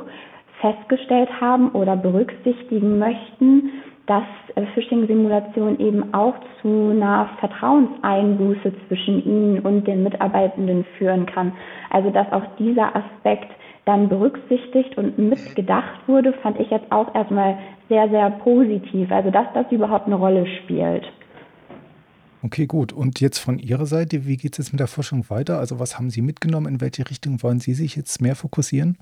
[0.60, 3.70] festgestellt haben oder berücksichtigen möchten,
[4.06, 4.24] dass
[4.54, 11.52] äh, Phishing-Simulation eben auch zu einer Vertrauenseinbuße zwischen Ihnen und den Mitarbeitenden führen kann.
[11.90, 13.50] Also dass auch dieser Aspekt
[13.86, 17.56] dann berücksichtigt und mitgedacht wurde, fand ich jetzt auch erstmal
[17.88, 19.10] sehr, sehr positiv.
[19.10, 21.04] Also dass das überhaupt eine Rolle spielt.
[22.42, 22.92] Okay, gut.
[22.92, 25.58] Und jetzt von Ihrer Seite, wie geht es jetzt mit der Forschung weiter?
[25.58, 26.66] Also was haben Sie mitgenommen?
[26.66, 28.98] In welche Richtung wollen Sie sich jetzt mehr fokussieren?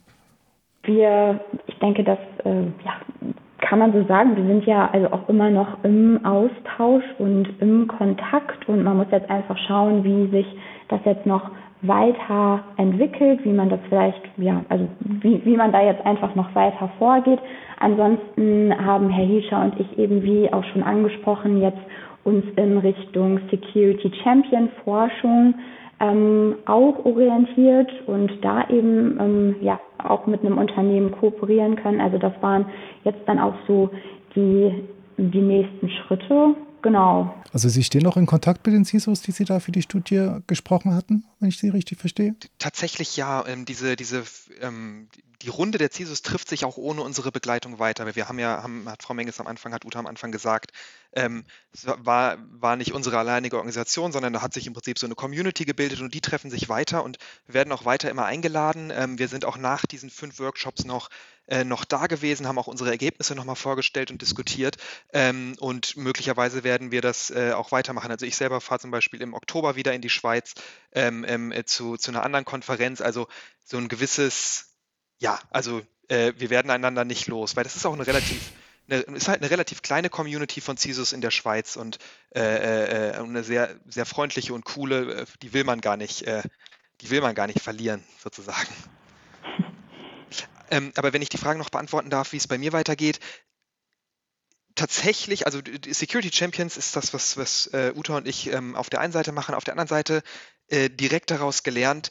[0.85, 5.28] Wir, ich denke, dass äh, ja, kann man so sagen, wir sind ja also auch
[5.28, 10.47] immer noch im Austausch und im Kontakt und man muss jetzt einfach schauen, wie sich
[10.89, 11.51] das jetzt noch
[11.87, 16.55] weiter entwickelt, wie man das vielleicht, ja, also wie, wie man da jetzt einfach noch
[16.55, 17.39] weiter vorgeht.
[17.78, 21.80] Ansonsten haben Herr Hiescher und ich eben, wie auch schon angesprochen, jetzt
[22.24, 25.55] uns in Richtung Security Champion Forschung
[26.01, 32.01] ähm, auch orientiert und da eben ähm, ja auch mit einem Unternehmen kooperieren können.
[32.01, 32.66] Also das waren
[33.05, 33.91] jetzt dann auch so
[34.35, 34.72] die,
[35.16, 36.55] die nächsten Schritte.
[36.85, 37.35] Genau.
[37.51, 40.28] Also Sie stehen noch in Kontakt mit den CISOs, die Sie da für die Studie
[40.47, 42.37] gesprochen hatten, wenn ich Sie richtig verstehe?
[42.59, 43.43] Tatsächlich ja.
[43.47, 44.22] Ähm, diese, diese,
[44.61, 45.09] ähm,
[45.45, 48.16] die Runde der CISOs trifft sich auch ohne unsere Begleitung weiter.
[48.16, 50.72] Wir haben ja, haben, hat Frau Menges am Anfang, hat Uta am Anfang gesagt,
[51.12, 51.45] ähm,
[51.82, 55.66] war, war nicht unsere alleinige Organisation, sondern da hat sich im Prinzip so eine Community
[55.66, 58.90] gebildet und die treffen sich weiter und werden auch weiter immer eingeladen.
[58.90, 61.11] Ähm, wir sind auch nach diesen fünf Workshops noch
[61.47, 64.78] äh, noch da gewesen, haben auch unsere Ergebnisse nochmal vorgestellt und diskutiert.
[65.12, 68.11] Ähm, und möglicherweise werden wir das äh, auch weitermachen.
[68.11, 70.55] Also ich selber fahre zum Beispiel im Oktober wieder in die Schweiz
[70.92, 73.03] ähm, ähm, äh, zu, zu einer anderen Konferenz.
[73.03, 73.28] Also
[73.62, 74.74] so ein gewisses
[75.18, 78.52] ja, also äh, wir werden einander nicht los, weil das ist auch eine relativ,
[78.88, 81.98] eine, ist halt eine relativ kleine Community von CISOs in der Schweiz und
[82.34, 86.22] äh, äh, äh, eine sehr, sehr freundliche und coole, äh, die will man gar nicht,
[86.22, 86.42] äh,
[87.00, 88.68] die will man gar nicht verlieren, sozusagen.
[90.70, 93.20] Ähm, aber wenn ich die Frage noch beantworten darf, wie es bei mir weitergeht,
[94.74, 99.00] tatsächlich, also Security Champions ist das, was, was äh, Uta und ich ähm, auf der
[99.00, 100.22] einen Seite machen, auf der anderen Seite
[100.70, 102.10] direkt daraus gelernt,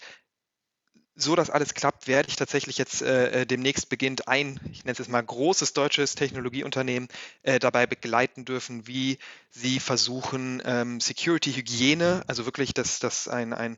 [1.15, 4.93] so dass alles klappt, werde ich tatsächlich jetzt äh, äh, demnächst beginnt ein, ich nenne
[4.93, 7.07] es jetzt mal großes deutsches Technologieunternehmen
[7.43, 9.19] äh, dabei begleiten dürfen, wie
[9.51, 13.77] sie versuchen, ähm, Security-Hygiene, also wirklich das, das ein, ein,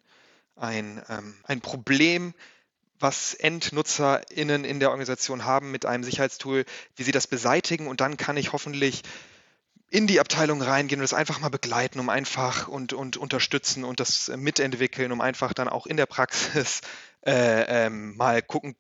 [0.56, 2.34] ein, ähm, ein Problem,
[3.00, 6.66] was EndnutzerInnen in der Organisation haben mit einem Sicherheitstool,
[6.96, 7.88] wie sie das beseitigen.
[7.88, 9.04] Und dann kann ich hoffentlich
[9.90, 14.00] in die Abteilung reingehen und das einfach mal begleiten, um einfach und, und unterstützen und
[14.00, 16.82] das mitentwickeln, um einfach dann auch in der Praxis
[17.26, 18.76] äh, ähm, mal gucken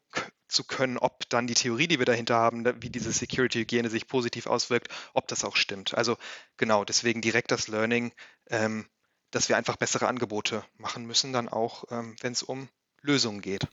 [0.47, 4.47] zu können, ob dann die Theorie, die wir dahinter haben, wie diese Security-Hygiene sich positiv
[4.47, 5.95] auswirkt, ob das auch stimmt.
[5.95, 6.17] Also
[6.57, 8.13] genau, deswegen direkt das Learning,
[8.49, 8.87] ähm,
[9.31, 12.69] dass wir einfach bessere Angebote machen müssen, dann auch, ähm, wenn es um
[13.01, 13.67] Lösungen geht.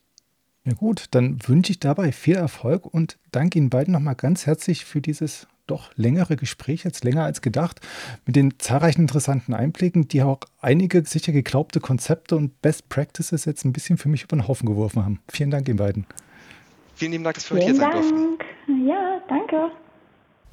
[0.65, 4.85] Ja gut, dann wünsche ich dabei viel Erfolg und danke Ihnen beiden nochmal ganz herzlich
[4.85, 7.79] für dieses doch längere Gespräch, jetzt länger als gedacht,
[8.25, 13.65] mit den zahlreichen interessanten Einblicken, die auch einige sicher geglaubte Konzepte und Best Practices jetzt
[13.65, 15.21] ein bisschen für mich über den Haufen geworfen haben.
[15.29, 16.05] Vielen Dank Ihnen beiden.
[16.95, 18.03] Vielen lieben Dank, dass wir heute hier sein Dank.
[18.03, 18.87] durften.
[18.87, 19.71] Ja, danke.